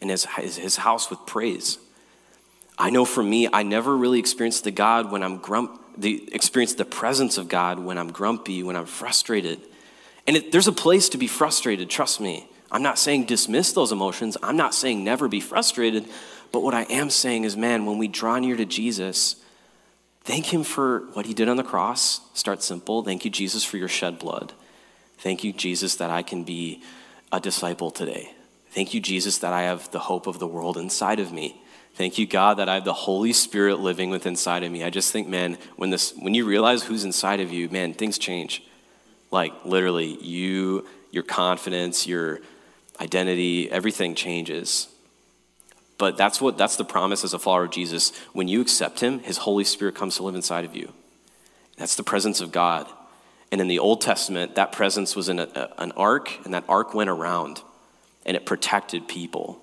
and 0.00 0.10
his, 0.10 0.24
his 0.24 0.76
house 0.76 1.10
with 1.10 1.24
praise. 1.26 1.78
I 2.78 2.90
know 2.90 3.04
for 3.04 3.22
me, 3.22 3.48
I 3.50 3.62
never 3.62 3.96
really 3.96 4.18
experienced 4.18 4.64
the 4.64 4.70
God 4.70 5.10
when 5.10 5.22
I'm 5.22 5.38
grump, 5.38 5.80
the 5.96 6.32
experience 6.32 6.74
the 6.74 6.84
presence 6.84 7.38
of 7.38 7.48
God 7.48 7.78
when 7.78 7.98
I'm 7.98 8.12
grumpy, 8.12 8.62
when 8.62 8.76
I'm 8.76 8.86
frustrated. 8.86 9.60
And 10.26 10.36
it, 10.36 10.52
there's 10.52 10.68
a 10.68 10.72
place 10.72 11.08
to 11.10 11.18
be 11.18 11.26
frustrated, 11.26 11.90
trust 11.90 12.20
me. 12.20 12.49
I'm 12.72 12.82
not 12.82 12.98
saying 12.98 13.24
dismiss 13.24 13.72
those 13.72 13.92
emotions. 13.92 14.36
I'm 14.42 14.56
not 14.56 14.74
saying 14.74 15.02
never 15.02 15.28
be 15.28 15.40
frustrated. 15.40 16.06
But 16.52 16.62
what 16.62 16.74
I 16.74 16.82
am 16.82 17.10
saying 17.10 17.44
is, 17.44 17.56
man, 17.56 17.86
when 17.86 17.98
we 17.98 18.08
draw 18.08 18.38
near 18.38 18.56
to 18.56 18.64
Jesus, 18.64 19.36
thank 20.22 20.52
Him 20.52 20.62
for 20.62 21.00
what 21.12 21.26
He 21.26 21.34
did 21.34 21.48
on 21.48 21.56
the 21.56 21.64
cross. 21.64 22.20
Start 22.34 22.62
simple. 22.62 23.02
Thank 23.02 23.24
you, 23.24 23.30
Jesus, 23.30 23.64
for 23.64 23.76
your 23.76 23.88
shed 23.88 24.18
blood. 24.18 24.52
Thank 25.18 25.44
you, 25.44 25.52
Jesus, 25.52 25.96
that 25.96 26.10
I 26.10 26.22
can 26.22 26.44
be 26.44 26.82
a 27.32 27.40
disciple 27.40 27.90
today. 27.90 28.32
Thank 28.70 28.94
you, 28.94 29.00
Jesus, 29.00 29.38
that 29.38 29.52
I 29.52 29.62
have 29.62 29.90
the 29.90 29.98
hope 29.98 30.26
of 30.26 30.38
the 30.38 30.46
world 30.46 30.76
inside 30.76 31.20
of 31.20 31.32
me. 31.32 31.60
Thank 31.94 32.18
you, 32.18 32.26
God, 32.26 32.58
that 32.58 32.68
I 32.68 32.74
have 32.74 32.84
the 32.84 32.92
Holy 32.92 33.32
Spirit 33.32 33.80
living 33.80 34.10
within 34.10 34.32
inside 34.32 34.62
of 34.62 34.70
me. 34.70 34.84
I 34.84 34.90
just 34.90 35.12
think, 35.12 35.28
man, 35.28 35.58
when 35.76 35.90
this 35.90 36.14
when 36.16 36.34
you 36.34 36.46
realize 36.46 36.82
who's 36.82 37.04
inside 37.04 37.40
of 37.40 37.52
you, 37.52 37.68
man, 37.68 37.94
things 37.94 38.16
change. 38.16 38.62
Like 39.30 39.52
literally, 39.64 40.16
you, 40.22 40.86
your 41.10 41.24
confidence, 41.24 42.06
your 42.06 42.40
identity, 43.00 43.70
everything 43.70 44.14
changes. 44.14 44.88
But 45.98 46.16
that's 46.16 46.40
what 46.40 46.56
that's 46.56 46.76
the 46.76 46.84
promise 46.84 47.24
as 47.24 47.34
a 47.34 47.38
follower 47.38 47.64
of 47.64 47.70
Jesus. 47.70 48.12
When 48.32 48.48
you 48.48 48.60
accept 48.60 49.00
him, 49.00 49.20
his 49.20 49.38
Holy 49.38 49.64
Spirit 49.64 49.94
comes 49.94 50.16
to 50.16 50.22
live 50.22 50.34
inside 50.34 50.64
of 50.64 50.74
you. 50.74 50.92
That's 51.76 51.96
the 51.96 52.02
presence 52.02 52.40
of 52.40 52.52
God. 52.52 52.86
And 53.52 53.60
in 53.60 53.68
the 53.68 53.78
Old 53.78 54.00
Testament, 54.00 54.54
that 54.54 54.72
presence 54.72 55.16
was 55.16 55.28
in 55.28 55.38
a, 55.38 55.48
a, 55.54 55.82
an 55.82 55.92
ark, 55.92 56.30
and 56.44 56.54
that 56.54 56.64
ark 56.68 56.94
went 56.94 57.10
around 57.10 57.62
and 58.24 58.36
it 58.36 58.46
protected 58.46 59.08
people. 59.08 59.60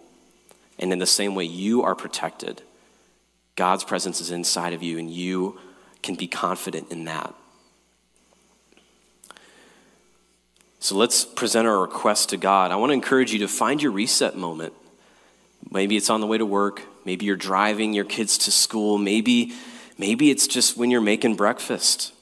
And 0.80 0.91
in 0.91 1.00
the 1.00 1.06
same 1.06 1.36
way, 1.36 1.45
you 1.45 1.84
are 1.84 1.95
protected. 1.95 2.62
God's 3.56 3.84
presence 3.84 4.21
is 4.21 4.30
inside 4.30 4.73
of 4.73 4.84
you, 4.84 5.00
and 5.00 5.10
you 5.10 5.60
can 6.04 6.15
be 6.15 6.28
confident 6.28 6.91
in 6.91 7.06
that. 7.06 7.34
So 10.80 10.96
let's 10.96 11.26
present 11.26 11.68
our 11.68 11.80
request 11.80 12.30
to 12.30 12.38
God. 12.38 12.72
I 12.72 12.76
want 12.76 12.92
to 12.92 12.94
encourage 12.94 13.34
you 13.34 13.40
to 13.40 13.48
find 13.48 13.82
your 13.82 13.92
reset 13.92 14.38
moment. 14.38 14.74
Maybe 15.72 15.98
it's 15.98 16.10
on 16.10 16.22
the 16.22 16.28
way 16.28 16.38
to 16.38 16.46
work, 16.46 16.84
maybe 17.04 17.26
you're 17.26 17.36
driving 17.36 17.94
your 17.94 18.06
kids 18.06 18.38
to 18.40 18.52
school, 18.52 18.98
maybe 18.98 19.54
maybe 19.98 20.30
it's 20.30 20.48
just 20.48 20.78
when 20.78 20.92
you're 20.92 21.02
making 21.02 21.36
breakfast. 21.36 22.13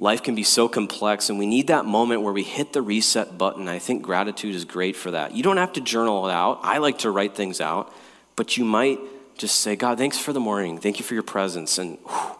Life 0.00 0.22
can 0.22 0.36
be 0.36 0.44
so 0.44 0.68
complex, 0.68 1.28
and 1.28 1.40
we 1.40 1.46
need 1.46 1.66
that 1.66 1.84
moment 1.84 2.22
where 2.22 2.32
we 2.32 2.44
hit 2.44 2.72
the 2.72 2.82
reset 2.82 3.36
button. 3.36 3.66
I 3.66 3.80
think 3.80 4.02
gratitude 4.02 4.54
is 4.54 4.64
great 4.64 4.94
for 4.94 5.10
that. 5.10 5.34
You 5.34 5.42
don't 5.42 5.56
have 5.56 5.72
to 5.72 5.80
journal 5.80 6.28
it 6.28 6.32
out. 6.32 6.60
I 6.62 6.78
like 6.78 6.98
to 6.98 7.10
write 7.10 7.34
things 7.34 7.60
out, 7.60 7.92
but 8.36 8.56
you 8.56 8.64
might 8.64 9.00
just 9.36 9.60
say, 9.60 9.74
God, 9.74 9.98
thanks 9.98 10.16
for 10.16 10.32
the 10.32 10.38
morning. 10.38 10.78
Thank 10.78 11.00
you 11.00 11.04
for 11.04 11.14
your 11.14 11.24
presence. 11.24 11.78
And 11.78 11.98
whew, 12.06 12.36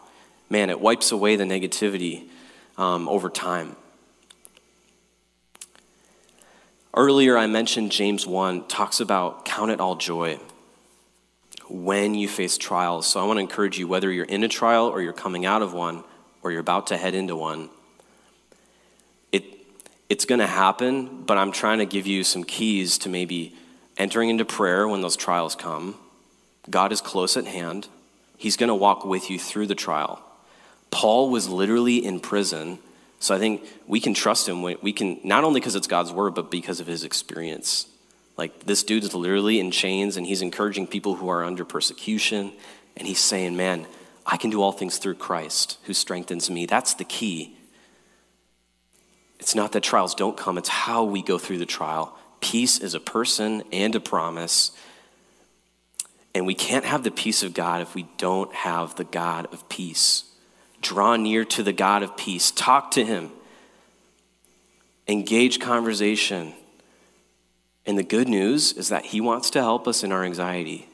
man, 0.48 0.70
it 0.70 0.80
wipes 0.80 1.10
away 1.10 1.34
the 1.34 1.42
negativity 1.42 2.28
um, 2.76 3.08
over 3.08 3.28
time. 3.28 3.74
Earlier, 6.94 7.36
I 7.36 7.46
mentioned 7.46 7.92
James 7.92 8.26
1 8.26 8.66
talks 8.66 9.00
about 9.00 9.44
count 9.44 9.70
it 9.70 9.80
all 9.80 9.96
joy 9.96 10.38
when 11.68 12.14
you 12.14 12.28
face 12.28 12.56
trials. 12.56 13.06
So 13.06 13.20
I 13.20 13.24
want 13.24 13.36
to 13.36 13.42
encourage 13.42 13.78
you, 13.78 13.86
whether 13.86 14.10
you're 14.10 14.24
in 14.24 14.42
a 14.42 14.48
trial 14.48 14.86
or 14.86 15.02
you're 15.02 15.12
coming 15.12 15.44
out 15.44 15.62
of 15.62 15.72
one, 15.72 16.02
or 16.42 16.50
you're 16.50 16.60
about 16.60 16.86
to 16.88 16.96
head 16.96 17.14
into 17.14 17.36
one, 17.36 17.68
it, 19.32 19.44
it's 20.08 20.24
going 20.24 20.38
to 20.38 20.46
happen, 20.46 21.24
but 21.24 21.36
I'm 21.36 21.52
trying 21.52 21.78
to 21.78 21.86
give 21.86 22.06
you 22.06 22.24
some 22.24 22.44
keys 22.44 22.96
to 22.98 23.08
maybe 23.08 23.54
entering 23.98 24.30
into 24.30 24.44
prayer 24.44 24.88
when 24.88 25.02
those 25.02 25.16
trials 25.16 25.54
come. 25.54 25.96
God 26.70 26.92
is 26.92 27.00
close 27.00 27.36
at 27.36 27.46
hand, 27.46 27.88
He's 28.36 28.56
going 28.56 28.68
to 28.68 28.74
walk 28.74 29.04
with 29.04 29.30
you 29.30 29.38
through 29.38 29.66
the 29.66 29.74
trial. 29.74 30.22
Paul 30.92 31.28
was 31.28 31.48
literally 31.48 31.96
in 31.96 32.20
prison, 32.20 32.78
so 33.20 33.34
I 33.34 33.38
think 33.38 33.66
we 33.86 34.00
can 34.00 34.14
trust 34.14 34.48
him. 34.48 34.62
We 34.62 34.92
can, 34.92 35.20
not 35.24 35.44
only 35.44 35.60
because 35.60 35.74
it's 35.74 35.86
God's 35.86 36.12
word, 36.12 36.34
but 36.34 36.50
because 36.50 36.80
of 36.80 36.86
his 36.86 37.04
experience. 37.04 37.86
Like, 38.36 38.64
this 38.64 38.84
dude 38.84 39.02
is 39.02 39.14
literally 39.14 39.58
in 39.58 39.72
chains, 39.72 40.16
and 40.16 40.24
he's 40.24 40.42
encouraging 40.42 40.86
people 40.86 41.16
who 41.16 41.28
are 41.28 41.44
under 41.44 41.64
persecution, 41.64 42.52
and 42.96 43.08
he's 43.08 43.18
saying, 43.18 43.56
Man, 43.56 43.86
I 44.24 44.36
can 44.36 44.50
do 44.50 44.62
all 44.62 44.72
things 44.72 44.98
through 44.98 45.14
Christ 45.14 45.78
who 45.84 45.94
strengthens 45.94 46.48
me. 46.48 46.66
That's 46.66 46.94
the 46.94 47.04
key. 47.04 47.56
It's 49.40 49.54
not 49.54 49.72
that 49.72 49.82
trials 49.82 50.14
don't 50.14 50.36
come, 50.36 50.58
it's 50.58 50.68
how 50.68 51.04
we 51.04 51.22
go 51.22 51.38
through 51.38 51.58
the 51.58 51.66
trial. 51.66 52.16
Peace 52.40 52.78
is 52.78 52.94
a 52.94 53.00
person 53.00 53.64
and 53.72 53.94
a 53.94 54.00
promise. 54.00 54.70
And 56.34 56.46
we 56.46 56.54
can't 56.54 56.84
have 56.84 57.02
the 57.02 57.10
peace 57.10 57.42
of 57.42 57.54
God 57.54 57.82
if 57.82 57.94
we 57.94 58.06
don't 58.16 58.52
have 58.54 58.94
the 58.94 59.04
God 59.04 59.52
of 59.52 59.68
peace. 59.68 60.27
Draw 60.80 61.16
near 61.16 61.44
to 61.44 61.62
the 61.62 61.72
God 61.72 62.02
of 62.02 62.16
peace, 62.16 62.50
talk 62.50 62.92
to 62.92 63.04
Him, 63.04 63.30
engage 65.06 65.60
conversation. 65.60 66.54
And 67.86 67.98
the 67.98 68.02
good 68.02 68.28
news 68.28 68.72
is 68.72 68.90
that 68.90 69.06
He 69.06 69.20
wants 69.20 69.50
to 69.50 69.60
help 69.60 69.88
us 69.88 70.04
in 70.04 70.12
our 70.12 70.24
anxiety 70.24 70.88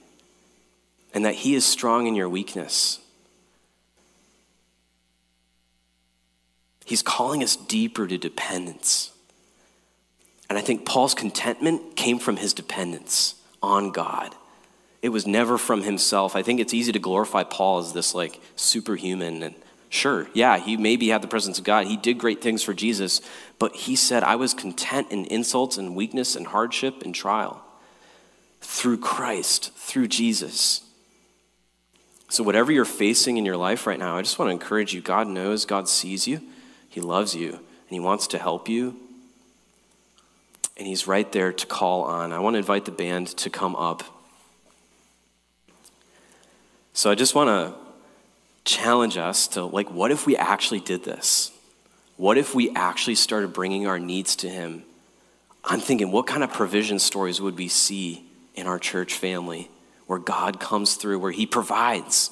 and 1.12 1.25
that 1.25 1.35
He 1.35 1.55
is 1.55 1.64
strong 1.64 2.07
in 2.07 2.14
your 2.14 2.29
weakness. 2.29 3.01
He's 6.85 7.03
calling 7.03 7.42
us 7.42 7.57
deeper 7.57 8.07
to 8.07 8.18
dependence. 8.18 9.11
And 10.49 10.59
I 10.59 10.61
think 10.61 10.85
Paul's 10.85 11.14
contentment 11.14 11.97
came 11.97 12.18
from 12.18 12.37
his 12.37 12.53
dependence 12.53 13.35
on 13.62 13.90
God. 13.90 14.35
It 15.01 15.09
was 15.09 15.27
never 15.27 15.59
from 15.59 15.83
himself. 15.83 16.37
I 16.37 16.42
think 16.42 16.61
it's 16.61 16.75
easy 16.75 16.92
to 16.92 16.99
glorify 16.99 17.44
Paul 17.44 17.79
as 17.79 17.92
this 17.92 18.14
like 18.14 18.40
superhuman 18.57 19.42
and 19.42 19.55
sure, 19.94 20.26
yeah, 20.35 20.59
he 20.59 20.76
maybe 20.76 21.09
had 21.09 21.22
the 21.22 21.28
presence 21.28 21.59
of 21.59 21.64
God. 21.64 21.87
He 21.87 21.96
did 21.96 22.18
great 22.18 22.42
things 22.42 22.62
for 22.62 22.74
Jesus, 22.74 23.20
but 23.59 23.74
he 23.74 23.96
said, 23.96 24.22
I 24.22 24.37
was 24.37 24.52
content 24.52 25.11
in 25.11 25.24
insults 25.26 25.78
and 25.78 25.94
weakness 25.94 26.37
and 26.37 26.46
hardship 26.46 27.02
and 27.02 27.14
trial 27.14 27.64
through 28.61 28.98
Christ, 28.98 29.72
through 29.76 30.09
Jesus. 30.09 30.80
So, 32.28 32.42
whatever 32.42 32.72
you're 32.72 32.85
facing 32.85 33.37
in 33.37 33.44
your 33.44 33.57
life 33.57 33.87
right 33.87 33.98
now, 33.98 34.16
I 34.16 34.22
just 34.22 34.38
want 34.38 34.48
to 34.48 34.52
encourage 34.52 34.92
you 34.92 35.00
God 35.00 35.28
knows, 35.28 35.64
God 35.64 35.88
sees 35.88 36.26
you. 36.26 36.40
He 36.88 37.00
loves 37.00 37.35
you 37.35 37.50
and 37.50 37.90
He 37.90 38.00
wants 38.00 38.26
to 38.28 38.38
help 38.38 38.68
you. 38.68 38.96
And 40.76 40.87
He's 40.87 41.07
right 41.07 41.30
there 41.30 41.52
to 41.52 41.66
call 41.66 42.02
on. 42.02 42.33
I 42.33 42.40
want 42.40 42.54
to 42.54 42.59
invite 42.59 42.85
the 42.87 42.90
band 42.90 43.28
to 43.28 43.50
come 43.50 43.76
up. 43.76 44.02
So 46.92 47.11
I 47.11 47.14
just 47.14 47.35
want 47.35 47.48
to 47.48 47.84
challenge 48.64 49.16
us 49.16 49.48
to, 49.48 49.64
like, 49.64 49.90
what 49.90 50.11
if 50.11 50.27
we 50.27 50.37
actually 50.37 50.81
did 50.81 51.05
this? 51.05 51.53
What 52.16 52.38
if 52.38 52.55
we 52.55 52.70
actually 52.74 53.16
started 53.16 53.53
bringing 53.53 53.87
our 53.87 53.98
needs 53.98 54.37
to 54.37 54.48
Him? 54.48 54.85
I'm 55.64 55.81
thinking, 55.81 56.12
what 56.12 56.27
kind 56.27 56.44
of 56.44 56.53
provision 56.53 56.98
stories 56.98 57.40
would 57.40 57.57
we 57.57 57.68
see 57.68 58.24
in 58.55 58.66
our 58.66 58.79
church 58.79 59.14
family 59.14 59.70
where 60.07 60.18
God 60.18 60.61
comes 60.61 60.94
through, 60.94 61.18
where 61.18 61.33
He 61.33 61.46
provides? 61.46 62.31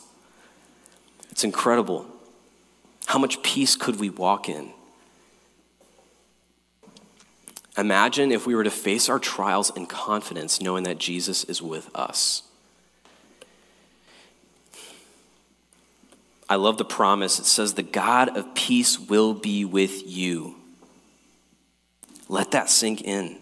It's 1.31 1.45
incredible. 1.45 2.07
How 3.07 3.19
much 3.19 3.43
peace 3.43 3.75
could 3.75 3.99
we 3.99 4.11
walk 4.11 4.49
in? 4.49 4.71
Imagine 7.77 8.33
if 8.33 8.47
we 8.47 8.55
were 8.55 8.65
to 8.65 8.71
face 8.71 9.09
our 9.09 9.19
trials 9.19 9.75
in 9.75 9.87
confidence, 9.87 10.61
knowing 10.61 10.85
that 10.85 10.99
Jesus 10.99 11.45
is 11.45 11.63
with 11.63 11.91
us. 11.95 12.43
I 16.53 16.57
love 16.57 16.77
the 16.77 16.85
promise. 16.85 17.39
It 17.39 17.47
says, 17.47 17.73
The 17.73 17.83
God 17.83 18.37
of 18.37 18.55
peace 18.55 18.99
will 18.99 19.33
be 19.33 19.65
with 19.65 20.07
you. 20.07 20.55
Let 22.29 22.51
that 22.51 22.69
sink 22.69 23.01
in. 23.01 23.39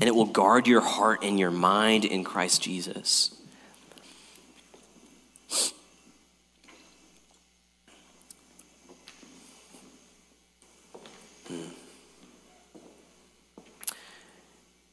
And 0.00 0.08
it 0.08 0.12
will 0.12 0.24
guard 0.24 0.66
your 0.66 0.80
heart 0.80 1.20
and 1.22 1.38
your 1.38 1.52
mind 1.52 2.04
in 2.04 2.24
Christ 2.24 2.62
Jesus. 2.62 3.32
Hmm. 11.46 11.68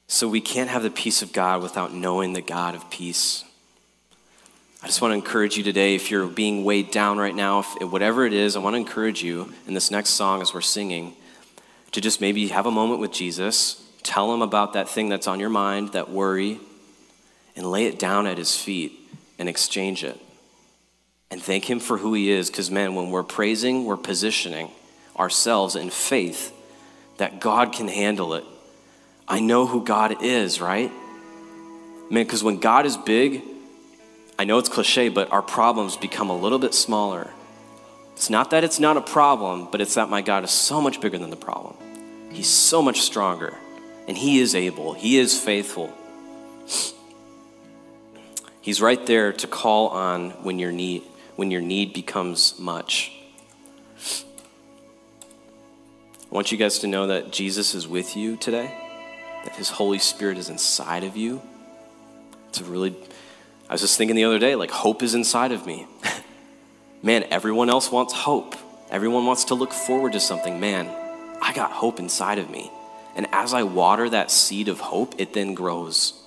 So 0.05 0.27
we 0.27 0.39
can't 0.39 0.69
have 0.69 0.83
the 0.83 0.91
peace 0.91 1.23
of 1.23 1.33
God 1.33 1.63
without 1.63 1.95
knowing 1.95 2.33
the 2.33 2.43
God 2.43 2.75
of 2.75 2.91
peace. 2.91 3.43
I 4.83 4.87
just 4.87 4.99
want 4.99 5.11
to 5.11 5.15
encourage 5.15 5.57
you 5.57 5.63
today 5.63 5.93
if 5.93 6.09
you're 6.09 6.25
being 6.25 6.63
weighed 6.63 6.89
down 6.89 7.19
right 7.19 7.35
now, 7.35 7.59
if, 7.59 7.91
whatever 7.91 8.25
it 8.25 8.33
is, 8.33 8.55
I 8.55 8.59
want 8.59 8.73
to 8.73 8.77
encourage 8.77 9.21
you 9.21 9.53
in 9.67 9.75
this 9.75 9.91
next 9.91 10.11
song 10.11 10.41
as 10.41 10.55
we're 10.55 10.61
singing 10.61 11.13
to 11.91 12.01
just 12.01 12.19
maybe 12.19 12.47
have 12.47 12.65
a 12.65 12.71
moment 12.71 12.99
with 12.99 13.11
Jesus, 13.11 13.87
tell 14.01 14.33
him 14.33 14.41
about 14.41 14.73
that 14.73 14.89
thing 14.89 15.07
that's 15.07 15.27
on 15.27 15.39
your 15.39 15.49
mind, 15.49 15.89
that 15.89 16.09
worry, 16.09 16.59
and 17.55 17.69
lay 17.69 17.85
it 17.85 17.99
down 17.99 18.25
at 18.25 18.39
his 18.39 18.55
feet 18.55 18.93
and 19.37 19.47
exchange 19.47 20.03
it. 20.03 20.19
And 21.29 21.39
thank 21.39 21.69
him 21.69 21.79
for 21.79 21.99
who 21.99 22.15
he 22.15 22.31
is, 22.31 22.49
because 22.49 22.71
man, 22.71 22.95
when 22.95 23.11
we're 23.11 23.21
praising, 23.21 23.85
we're 23.85 23.97
positioning 23.97 24.71
ourselves 25.15 25.75
in 25.75 25.91
faith 25.91 26.51
that 27.17 27.39
God 27.39 27.71
can 27.71 27.87
handle 27.87 28.33
it. 28.33 28.45
I 29.27 29.41
know 29.41 29.67
who 29.67 29.85
God 29.85 30.23
is, 30.23 30.59
right? 30.59 30.91
Man, 32.09 32.23
because 32.23 32.43
when 32.43 32.57
God 32.57 32.87
is 32.87 32.97
big, 32.97 33.43
I 34.41 34.43
know 34.43 34.57
it's 34.57 34.69
cliche, 34.69 35.09
but 35.09 35.31
our 35.31 35.43
problems 35.43 35.97
become 35.97 36.31
a 36.31 36.35
little 36.35 36.57
bit 36.57 36.73
smaller. 36.73 37.29
It's 38.13 38.27
not 38.27 38.49
that 38.49 38.63
it's 38.63 38.79
not 38.79 38.97
a 38.97 39.01
problem, 39.01 39.67
but 39.71 39.81
it's 39.81 39.93
that 39.93 40.09
my 40.09 40.23
God 40.23 40.43
is 40.43 40.49
so 40.49 40.81
much 40.81 40.99
bigger 40.99 41.19
than 41.19 41.29
the 41.29 41.35
problem. 41.35 41.75
He's 42.31 42.49
so 42.49 42.81
much 42.81 43.01
stronger, 43.01 43.55
and 44.07 44.17
He 44.17 44.39
is 44.39 44.55
able, 44.55 44.93
He 44.93 45.19
is 45.19 45.39
faithful. 45.39 45.93
He's 48.61 48.81
right 48.81 49.05
there 49.05 49.31
to 49.31 49.45
call 49.45 49.89
on 49.89 50.31
when 50.41 50.57
your 50.57 50.71
need, 50.71 51.03
when 51.35 51.51
your 51.51 51.61
need 51.61 51.93
becomes 51.93 52.57
much. 52.57 53.11
I 56.23 56.33
want 56.33 56.51
you 56.51 56.57
guys 56.57 56.79
to 56.79 56.87
know 56.87 57.05
that 57.05 57.31
Jesus 57.31 57.75
is 57.75 57.87
with 57.87 58.17
you 58.17 58.37
today, 58.37 58.75
that 59.43 59.55
His 59.55 59.69
Holy 59.69 59.99
Spirit 59.99 60.39
is 60.39 60.49
inside 60.49 61.03
of 61.03 61.15
you. 61.15 61.43
It's 62.49 62.59
a 62.59 62.63
really 62.63 62.95
I 63.71 63.73
was 63.73 63.79
just 63.79 63.97
thinking 63.97 64.17
the 64.17 64.25
other 64.25 64.37
day, 64.37 64.55
like, 64.55 64.69
hope 64.69 65.01
is 65.01 65.15
inside 65.15 65.53
of 65.53 65.65
me. 65.65 65.87
Man, 67.01 67.23
everyone 67.31 67.69
else 67.69 67.89
wants 67.89 68.11
hope. 68.11 68.53
Everyone 68.89 69.25
wants 69.25 69.45
to 69.45 69.55
look 69.55 69.71
forward 69.71 70.11
to 70.11 70.19
something. 70.19 70.59
Man, 70.59 70.89
I 71.41 71.53
got 71.53 71.71
hope 71.71 71.97
inside 71.97 72.37
of 72.37 72.49
me. 72.49 72.69
And 73.15 73.27
as 73.31 73.53
I 73.53 73.63
water 73.63 74.09
that 74.09 74.29
seed 74.29 74.67
of 74.67 74.81
hope, 74.81 75.15
it 75.17 75.31
then 75.31 75.53
grows. 75.53 76.21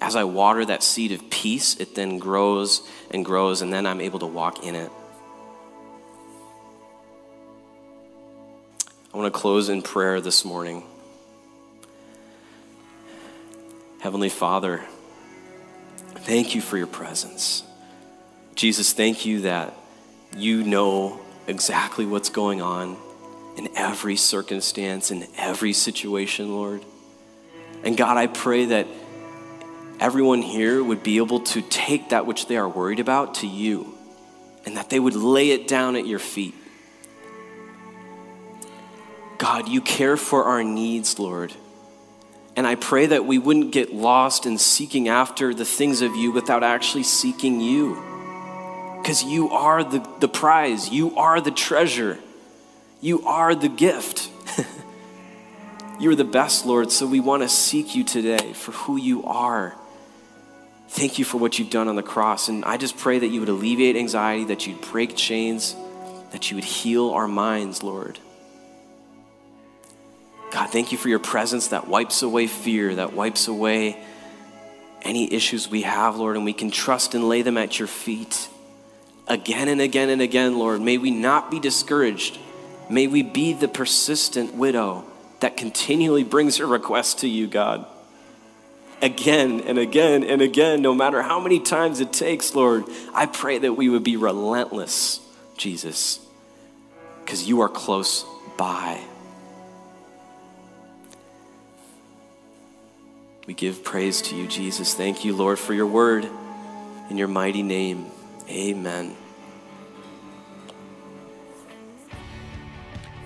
As 0.00 0.16
I 0.16 0.24
water 0.24 0.64
that 0.64 0.82
seed 0.82 1.12
of 1.12 1.28
peace, 1.28 1.76
it 1.76 1.94
then 1.94 2.18
grows 2.18 2.88
and 3.10 3.22
grows, 3.22 3.60
and 3.60 3.70
then 3.70 3.84
I'm 3.84 4.00
able 4.00 4.20
to 4.20 4.26
walk 4.26 4.64
in 4.64 4.74
it. 4.76 4.90
I 9.12 9.18
want 9.18 9.30
to 9.30 9.38
close 9.38 9.68
in 9.68 9.82
prayer 9.82 10.22
this 10.22 10.42
morning. 10.42 10.84
Heavenly 14.00 14.30
Father, 14.30 14.86
Thank 16.26 16.56
you 16.56 16.60
for 16.60 16.76
your 16.76 16.88
presence. 16.88 17.62
Jesus, 18.56 18.92
thank 18.92 19.26
you 19.26 19.42
that 19.42 19.72
you 20.36 20.64
know 20.64 21.20
exactly 21.46 22.04
what's 22.04 22.30
going 22.30 22.60
on 22.60 22.96
in 23.56 23.68
every 23.76 24.16
circumstance, 24.16 25.12
in 25.12 25.28
every 25.36 25.72
situation, 25.72 26.52
Lord. 26.52 26.84
And 27.84 27.96
God, 27.96 28.16
I 28.16 28.26
pray 28.26 28.64
that 28.64 28.88
everyone 30.00 30.42
here 30.42 30.82
would 30.82 31.04
be 31.04 31.18
able 31.18 31.38
to 31.42 31.62
take 31.62 32.08
that 32.08 32.26
which 32.26 32.48
they 32.48 32.56
are 32.56 32.68
worried 32.68 32.98
about 32.98 33.36
to 33.36 33.46
you 33.46 33.94
and 34.64 34.76
that 34.76 34.90
they 34.90 34.98
would 34.98 35.14
lay 35.14 35.50
it 35.50 35.68
down 35.68 35.94
at 35.94 36.08
your 36.08 36.18
feet. 36.18 36.56
God, 39.38 39.68
you 39.68 39.80
care 39.80 40.16
for 40.16 40.42
our 40.42 40.64
needs, 40.64 41.20
Lord. 41.20 41.52
And 42.56 42.66
I 42.66 42.74
pray 42.74 43.06
that 43.06 43.26
we 43.26 43.38
wouldn't 43.38 43.70
get 43.70 43.94
lost 43.94 44.46
in 44.46 44.56
seeking 44.56 45.08
after 45.08 45.52
the 45.52 45.66
things 45.66 46.00
of 46.00 46.16
you 46.16 46.32
without 46.32 46.62
actually 46.62 47.02
seeking 47.02 47.60
you. 47.60 48.02
Because 49.02 49.22
you 49.22 49.50
are 49.50 49.84
the, 49.84 50.08
the 50.20 50.28
prize, 50.28 50.88
you 50.88 51.14
are 51.16 51.40
the 51.40 51.50
treasure, 51.50 52.18
you 53.00 53.22
are 53.26 53.54
the 53.54 53.68
gift. 53.68 54.30
You're 55.98 56.14
the 56.14 56.24
best, 56.24 56.66
Lord, 56.66 56.92
so 56.92 57.06
we 57.06 57.20
want 57.20 57.42
to 57.42 57.48
seek 57.48 57.94
you 57.94 58.04
today 58.04 58.52
for 58.52 58.72
who 58.72 58.98
you 58.98 59.24
are. 59.24 59.74
Thank 60.88 61.18
you 61.18 61.24
for 61.24 61.38
what 61.38 61.58
you've 61.58 61.70
done 61.70 61.88
on 61.88 61.96
the 61.96 62.02
cross. 62.02 62.48
And 62.48 62.66
I 62.66 62.76
just 62.76 62.98
pray 62.98 63.18
that 63.18 63.28
you 63.28 63.40
would 63.40 63.48
alleviate 63.48 63.96
anxiety, 63.96 64.44
that 64.44 64.66
you'd 64.66 64.80
break 64.82 65.16
chains, 65.16 65.74
that 66.32 66.50
you 66.50 66.56
would 66.56 66.64
heal 66.64 67.10
our 67.10 67.26
minds, 67.26 67.82
Lord. 67.82 68.18
God, 70.56 70.70
thank 70.70 70.90
you 70.90 70.96
for 70.96 71.10
your 71.10 71.18
presence 71.18 71.68
that 71.68 71.86
wipes 71.86 72.22
away 72.22 72.46
fear, 72.46 72.94
that 72.94 73.12
wipes 73.12 73.46
away 73.46 74.02
any 75.02 75.30
issues 75.30 75.68
we 75.68 75.82
have, 75.82 76.16
Lord, 76.16 76.34
and 76.34 76.46
we 76.46 76.54
can 76.54 76.70
trust 76.70 77.14
and 77.14 77.28
lay 77.28 77.42
them 77.42 77.58
at 77.58 77.78
your 77.78 77.86
feet 77.86 78.48
again 79.28 79.68
and 79.68 79.82
again 79.82 80.08
and 80.08 80.22
again, 80.22 80.58
Lord. 80.58 80.80
May 80.80 80.96
we 80.96 81.10
not 81.10 81.50
be 81.50 81.60
discouraged. 81.60 82.38
May 82.88 83.06
we 83.06 83.20
be 83.20 83.52
the 83.52 83.68
persistent 83.68 84.54
widow 84.54 85.04
that 85.40 85.58
continually 85.58 86.24
brings 86.24 86.56
her 86.56 86.66
request 86.66 87.18
to 87.18 87.28
you, 87.28 87.48
God. 87.48 87.84
Again 89.02 89.60
and 89.60 89.78
again 89.78 90.24
and 90.24 90.40
again, 90.40 90.80
no 90.80 90.94
matter 90.94 91.20
how 91.20 91.38
many 91.38 91.60
times 91.60 92.00
it 92.00 92.14
takes, 92.14 92.54
Lord, 92.54 92.84
I 93.12 93.26
pray 93.26 93.58
that 93.58 93.74
we 93.74 93.90
would 93.90 94.04
be 94.04 94.16
relentless, 94.16 95.20
Jesus, 95.58 96.18
because 97.22 97.46
you 97.46 97.60
are 97.60 97.68
close 97.68 98.24
by. 98.56 99.02
We 103.46 103.54
give 103.54 103.84
praise 103.84 104.20
to 104.22 104.34
you, 104.34 104.48
Jesus. 104.48 104.94
Thank 104.94 105.24
you, 105.24 105.34
Lord, 105.34 105.58
for 105.58 105.72
your 105.72 105.86
word. 105.86 106.28
In 107.10 107.16
your 107.16 107.28
mighty 107.28 107.62
name, 107.62 108.06
amen. 108.48 109.16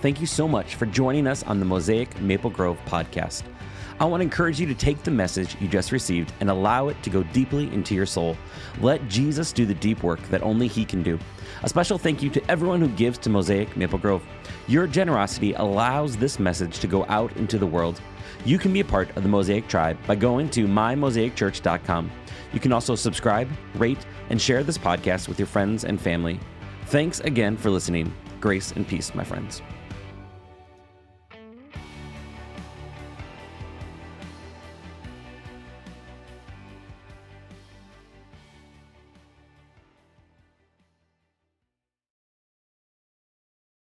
Thank 0.03 0.21
you 0.21 0.27
so 0.27 0.47
much 0.47 0.75
for 0.75 0.85
joining 0.85 1.25
us 1.25 1.41
on 1.43 1.59
the 1.59 1.65
Mosaic 1.65 2.19
Maple 2.21 2.51
Grove 2.51 2.77
podcast. 2.85 3.43
I 3.99 4.05
want 4.05 4.21
to 4.21 4.23
encourage 4.23 4.59
you 4.59 4.65
to 4.67 4.73
take 4.75 5.03
the 5.03 5.11
message 5.11 5.55
you 5.59 5.67
just 5.67 5.91
received 5.91 6.33
and 6.39 6.49
allow 6.49 6.87
it 6.87 7.01
to 7.03 7.09
go 7.09 7.21
deeply 7.21 7.71
into 7.73 7.93
your 7.93 8.07
soul. 8.07 8.35
Let 8.79 9.07
Jesus 9.07 9.51
do 9.51 9.65
the 9.65 9.75
deep 9.75 10.01
work 10.01 10.21
that 10.29 10.41
only 10.41 10.67
He 10.67 10.85
can 10.85 11.03
do. 11.03 11.19
A 11.63 11.69
special 11.69 11.97
thank 11.99 12.23
you 12.23 12.29
to 12.31 12.51
everyone 12.51 12.79
who 12.79 12.87
gives 12.89 13.17
to 13.19 13.29
Mosaic 13.29 13.75
Maple 13.77 13.99
Grove. 13.99 14.23
Your 14.67 14.87
generosity 14.87 15.53
allows 15.53 16.17
this 16.17 16.39
message 16.39 16.79
to 16.79 16.87
go 16.87 17.05
out 17.09 17.35
into 17.37 17.59
the 17.59 17.67
world. 17.67 18.01
You 18.43 18.57
can 18.57 18.73
be 18.73 18.79
a 18.79 18.85
part 18.85 19.15
of 19.15 19.23
the 19.23 19.29
Mosaic 19.29 19.67
Tribe 19.67 19.97
by 20.07 20.15
going 20.15 20.49
to 20.51 20.65
mymosaicchurch.com. 20.65 22.11
You 22.53 22.59
can 22.59 22.73
also 22.73 22.95
subscribe, 22.95 23.49
rate, 23.75 24.05
and 24.29 24.41
share 24.41 24.63
this 24.63 24.77
podcast 24.77 25.27
with 25.27 25.39
your 25.39 25.47
friends 25.47 25.85
and 25.85 26.01
family. 26.01 26.39
Thanks 26.85 27.19
again 27.21 27.55
for 27.55 27.69
listening. 27.69 28.13
Grace 28.39 28.71
and 28.71 28.87
peace, 28.87 29.13
my 29.13 29.23
friends. 29.23 29.61